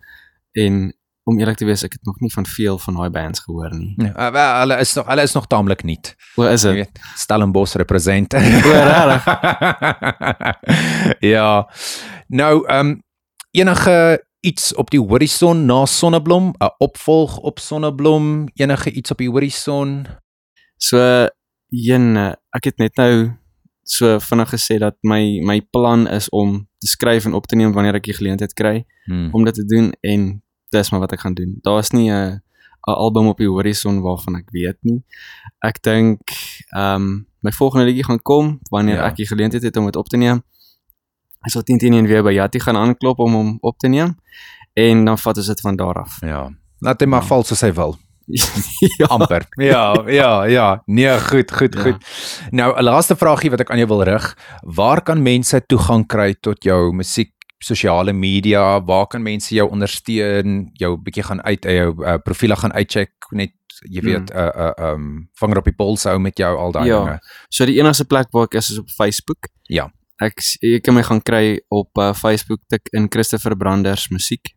En 0.51 0.93
om 1.23 1.39
eerlik 1.39 1.57
te 1.57 1.65
wees, 1.65 1.83
ek 1.83 1.91
het 1.93 2.05
nog 2.05 2.19
nie 2.19 2.31
van 2.33 2.45
veel 2.45 2.77
van 2.81 2.93
daai 2.97 3.09
bands 3.09 3.39
gehoor 3.39 3.75
nie. 3.75 3.93
Ja, 3.97 4.13
uh, 4.27 4.31
wel, 4.33 4.59
hulle 4.59 4.79
is 4.79 4.93
nog 4.93 5.07
hulle 5.07 5.21
is 5.21 5.33
nog 5.33 5.47
taamlik 5.47 5.83
nuut. 5.83 6.15
Hoe 6.35 6.49
is 6.49 6.61
dit? 6.61 6.99
Stellenbosch 7.15 7.75
represent. 7.75 8.33
regtig? 8.33 9.25
ja. 11.33 11.69
Nou, 12.27 12.65
ehm 12.67 12.87
um, 12.87 13.01
enige 13.51 14.25
iets 14.39 14.73
op 14.75 14.89
die 14.89 14.99
horison 14.99 15.65
na 15.65 15.85
Sonneblom, 15.85 16.53
'n 16.57 16.73
opvolg 16.77 17.37
op 17.37 17.59
Sonneblom, 17.59 18.49
enige 18.53 18.91
iets 18.91 19.11
op 19.11 19.17
die 19.17 19.29
horison? 19.29 20.07
So 20.77 21.27
een 21.69 22.17
ek 22.49 22.63
het 22.63 22.77
net 22.77 22.95
nou 22.95 23.31
so 23.83 24.19
vinnig 24.19 24.49
gesê 24.49 24.77
dat 24.79 24.95
my 25.01 25.39
my 25.45 25.61
plan 25.61 26.07
is 26.07 26.29
om 26.29 26.67
te 26.77 26.87
skryf 26.87 27.25
en 27.25 27.33
op 27.33 27.45
te 27.47 27.55
neem 27.55 27.73
wanneer 27.73 27.95
ek 27.95 28.03
die 28.03 28.13
geleentheid 28.13 28.53
kry 28.53 28.85
Hmm. 29.05 29.29
om 29.33 29.43
dit 29.43 29.53
te 29.53 29.65
doen 29.65 29.91
en 30.01 30.40
dis 30.71 30.91
maar 30.91 30.99
wat 31.03 31.11
ek 31.13 31.19
gaan 31.25 31.33
doen. 31.33 31.59
Daar's 31.61 31.91
nie 31.91 32.09
'n 32.11 32.41
'n 32.87 32.93
album 32.97 33.27
op 33.27 33.37
die 33.37 33.47
horison 33.49 34.01
waarvan 34.01 34.35
ek 34.35 34.49
weet 34.51 34.77
nie. 34.81 35.03
Ek 35.63 35.81
dink 35.83 36.19
ehm 36.75 36.95
um, 36.95 37.25
my 37.41 37.51
volgende 37.51 37.85
liedjie 37.85 38.03
gaan 38.05 38.21
kom 38.21 38.59
wanneer 38.69 38.95
Ja. 38.95 39.05
ek 39.09 39.15
die 39.15 39.27
geleentheid 39.27 39.63
het 39.63 39.77
om 39.77 39.85
dit 39.85 39.95
op 39.95 40.07
te 40.09 40.17
neem. 40.17 40.43
Ek 41.45 41.51
sal 41.51 41.61
10 41.63 41.77
teen 41.77 41.93
1 41.93 42.05
weer 42.07 42.23
by 42.23 42.31
Jatti 42.31 42.59
gaan 42.59 42.75
aanklop 42.77 43.19
om 43.19 43.33
hom 43.33 43.57
op 43.61 43.77
te 43.77 43.87
neem 43.87 44.15
en 44.73 45.05
dan 45.05 45.17
vat 45.17 45.37
ons 45.37 45.47
dit 45.47 45.61
van 45.61 45.75
daar 45.75 45.93
af. 45.95 46.21
Ja. 46.21 46.49
Laat 46.79 46.99
hy 47.01 47.05
maar 47.07 47.21
Ja. 47.21 47.27
val 47.27 47.43
soos 47.43 47.61
hy 47.61 47.73
wil. 47.73 47.97
ja. 48.99 49.05
amper. 49.09 49.45
Ja, 49.57 49.93
ja, 50.07 50.43
ja. 50.45 50.81
Nee, 50.85 51.19
goed, 51.19 51.51
goed, 51.51 51.73
Ja. 51.73 51.81
goed. 51.81 51.97
Nou 52.51 52.77
'n 52.77 52.83
laaste 52.83 53.15
vraagie 53.15 53.49
wat 53.49 53.59
ek 53.59 53.69
aan 53.71 53.77
jou 53.77 53.87
wil 53.87 54.03
rig. 54.03 54.37
Waar 54.63 55.01
kan 55.01 55.21
mense 55.21 55.65
toegang 55.65 56.07
kry 56.07 56.33
tot 56.39 56.63
jou 56.63 56.93
musiek, 56.93 57.33
sosiale 57.61 58.13
media? 58.13 58.81
Waar 58.83 59.07
kan 59.07 59.21
mense 59.23 59.53
jou 59.55 59.69
ondersteun? 59.69 60.69
Jou 60.81 60.95
bietjie 60.97 61.23
gaan 61.23 61.41
uit 61.45 61.63
jou 61.63 61.93
uh, 62.05 62.17
profiele 62.23 62.55
gaan 62.57 62.73
uitcheck, 62.73 63.11
net 63.31 63.53
jy 63.89 64.01
weet, 64.01 64.29
'n 64.29 64.37
Mm. 64.37 64.49
'n 64.49 64.73
'n 64.77 64.83
um, 64.83 65.29
vinger 65.39 65.57
op 65.57 65.63
die 65.65 65.73
pols 65.75 66.03
hou 66.03 66.19
met 66.19 66.37
jou 66.37 66.57
al 66.57 66.71
daai 66.71 66.85
Ja. 66.87 66.99
dinge. 67.03 67.19
So 67.49 67.65
die 67.65 67.79
enigste 67.79 68.05
plek 68.05 68.27
waar 68.31 68.43
ek 68.43 68.53
is 68.53 68.69
is 68.71 68.79
op 68.79 68.89
Facebook. 68.89 69.47
Ja. 69.69 69.91
Ek 70.21 70.37
jy 70.61 70.79
kan 70.79 70.93
my 70.93 71.03
gaan 71.03 71.21
kry 71.21 71.59
op 71.69 71.97
uh, 71.97 72.13
Facebook 72.13 72.59
tik 72.67 72.87
in 72.93 73.07
Christopher 73.09 73.55
Branders 73.57 74.09
musiek 74.09 74.53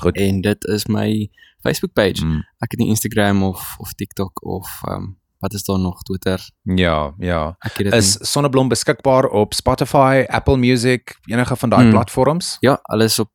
Goed. 0.00 0.16
en 0.16 0.40
dit 0.40 0.64
is 0.64 0.86
my 0.86 1.28
Facebook 1.62 1.92
page. 1.92 2.24
Mm. 2.24 2.42
Ek 2.62 2.70
het 2.70 2.78
nie 2.78 2.88
Instagram 2.88 3.42
of 3.42 3.74
of 3.78 3.92
TikTok 3.94 4.44
of 4.46 4.68
ehm 4.86 4.94
um, 4.96 5.19
wat 5.40 5.52
is 5.54 5.64
daar 5.64 5.78
nog 5.78 6.02
Twitter. 6.02 6.40
Ja, 6.62 7.14
ja. 7.18 7.56
Is 7.76 8.18
Sonneblom 8.20 8.68
beskikbaar 8.68 9.24
op 9.24 9.54
Spotify, 9.54 10.24
Apple 10.28 10.56
Music, 10.56 11.16
enige 11.26 11.56
van 11.56 11.68
daai 11.68 11.84
Mm. 11.84 11.90
platforms? 11.90 12.56
nie. 12.60 12.70
ja, 12.70 12.78
alles 12.82 13.18
op 13.18 13.28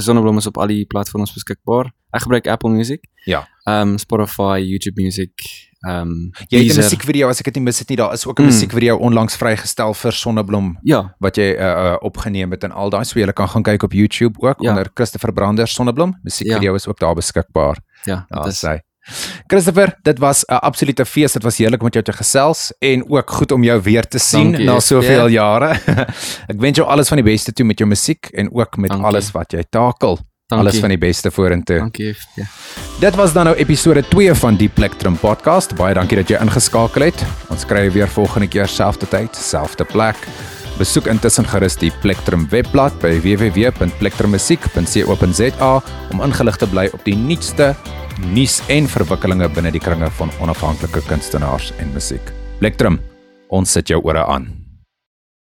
Sonneblom 0.00 0.36
is 0.38 0.46
op 0.46 0.58
al 0.58 0.66
die 0.66 0.84
platforms 0.86 1.32
beskikbaar. 1.32 1.92
Ek 2.10 2.20
gebruik 2.22 2.46
Apple 2.46 2.70
Music. 2.70 3.00
Ja. 3.24 3.48
Ehm 3.64 3.88
um, 3.88 3.98
Spotify, 3.98 4.58
YouTube 4.64 5.02
Music, 5.02 5.30
ehm 5.80 6.00
um, 6.00 6.30
Jy 6.48 6.58
het 6.66 6.72
'n 6.76 6.80
musiekvideo 6.80 7.28
as 7.28 7.38
ek 7.38 7.44
dit 7.44 7.54
nie 7.54 7.62
mis 7.64 7.78
het 7.78 7.88
nie, 7.88 7.96
daar 7.96 8.12
is 8.12 8.26
ook 8.26 8.38
'n 8.38 8.42
Mm. 8.42 8.48
musiekvideo 8.48 8.96
onlangs 8.96 9.36
vrygestel 9.36 9.94
vir 9.94 10.12
Sonneblom 10.12 10.78
Ja, 10.82 11.14
wat 11.18 11.36
jy 11.36 11.54
uh, 11.54 11.60
uh, 11.60 11.96
opgeneem 12.00 12.50
het 12.50 12.64
en 12.64 12.72
al 12.72 12.90
daai 12.90 13.04
so 13.04 13.18
jy 13.18 13.32
kan 13.32 13.48
gaan 13.48 13.62
kyk 13.62 13.82
op 13.82 13.92
YouTube 13.92 14.40
ook 14.40 14.60
Ja. 14.62 14.70
onder 14.70 14.90
Christopher 14.94 15.32
Branders 15.32 15.72
Sonneblom. 15.74 16.18
Musiekvideo 16.22 16.70
Ja. 16.70 16.74
is 16.76 16.86
ook 16.86 16.98
daar 16.98 17.14
beskikbaar. 17.14 17.78
ja, 18.04 18.26
dit 18.28 18.46
is 18.46 18.52
is 18.52 18.60
hy. 18.62 18.80
Christopher, 19.46 19.96
dit 20.02 20.18
was 20.18 20.44
'n 20.46 20.54
absolute 20.62 21.04
fees. 21.04 21.32
Dit 21.32 21.42
was 21.42 21.56
heerlik 21.58 21.80
om 21.80 21.84
met 21.84 21.94
jou 21.94 22.04
te 22.04 22.12
gesels 22.12 22.72
en 22.78 23.10
ook 23.10 23.30
goed 23.30 23.52
om 23.52 23.62
jou 23.62 23.80
weer 23.82 24.06
te 24.08 24.18
sien 24.18 24.50
Dankie, 24.52 24.64
na 24.66 24.80
soveel 24.80 25.28
jare. 25.28 25.80
ek 26.52 26.60
wens 26.60 26.76
jou 26.76 26.88
alles 26.88 27.08
van 27.08 27.16
die 27.16 27.24
beste 27.32 27.52
toe 27.52 27.66
met 27.66 27.78
jou 27.78 27.88
musiek 27.88 28.26
en 28.32 28.52
ook 28.52 28.76
met 28.76 28.90
Dankie. 28.90 29.06
alles 29.06 29.30
wat 29.30 29.52
jy 29.52 29.64
takel. 29.70 30.18
Dankie. 30.46 30.68
Alles 30.68 30.80
van 30.80 30.88
die 30.88 30.98
beste 30.98 31.30
vorentoe. 31.30 31.78
Dankie. 31.78 32.16
Ja. 32.36 32.44
Dit 33.00 33.14
was 33.14 33.32
dan 33.32 33.44
nou 33.44 33.56
episode 33.56 34.02
2 34.08 34.34
van 34.34 34.56
die 34.56 34.68
Plektrum 34.68 35.16
podcast. 35.16 35.74
Baie 35.74 35.94
dankie 35.94 36.16
dat 36.16 36.28
jy 36.28 36.36
ingeskakel 36.40 37.02
het. 37.02 37.24
Ons 37.48 37.64
kry 37.66 37.90
weer 37.90 38.08
volgende 38.08 38.48
keer 38.48 38.68
selfde 38.68 39.08
tyd, 39.08 39.36
selfde 39.36 39.84
plek. 39.84 40.16
Besoek 40.82 41.06
intussen 41.06 41.46
gerus 41.46 41.76
die 41.78 41.92
Plektrum 42.02 42.48
webblad 42.50 42.90
by 42.98 43.22
www.plektrummusiek.co.za 43.22 45.68
om 46.10 46.18
ingelig 46.26 46.58
te 46.58 46.66
bly 46.72 46.90
op 46.90 47.04
die 47.06 47.14
nuutste 47.14 47.78
nuus 48.32 48.58
en 48.66 48.90
verwikkelinge 48.90 49.46
binne 49.54 49.70
die 49.70 49.84
kringe 49.84 50.10
van 50.18 50.34
onafhanklike 50.42 51.06
kunstenaars 51.06 51.70
en 51.78 51.94
musiek. 51.94 52.34
Plektrum, 52.58 52.98
ons 53.46 53.70
sit 53.78 53.94
jou 53.94 54.02
ore 54.02 54.26
aan. 54.26 54.61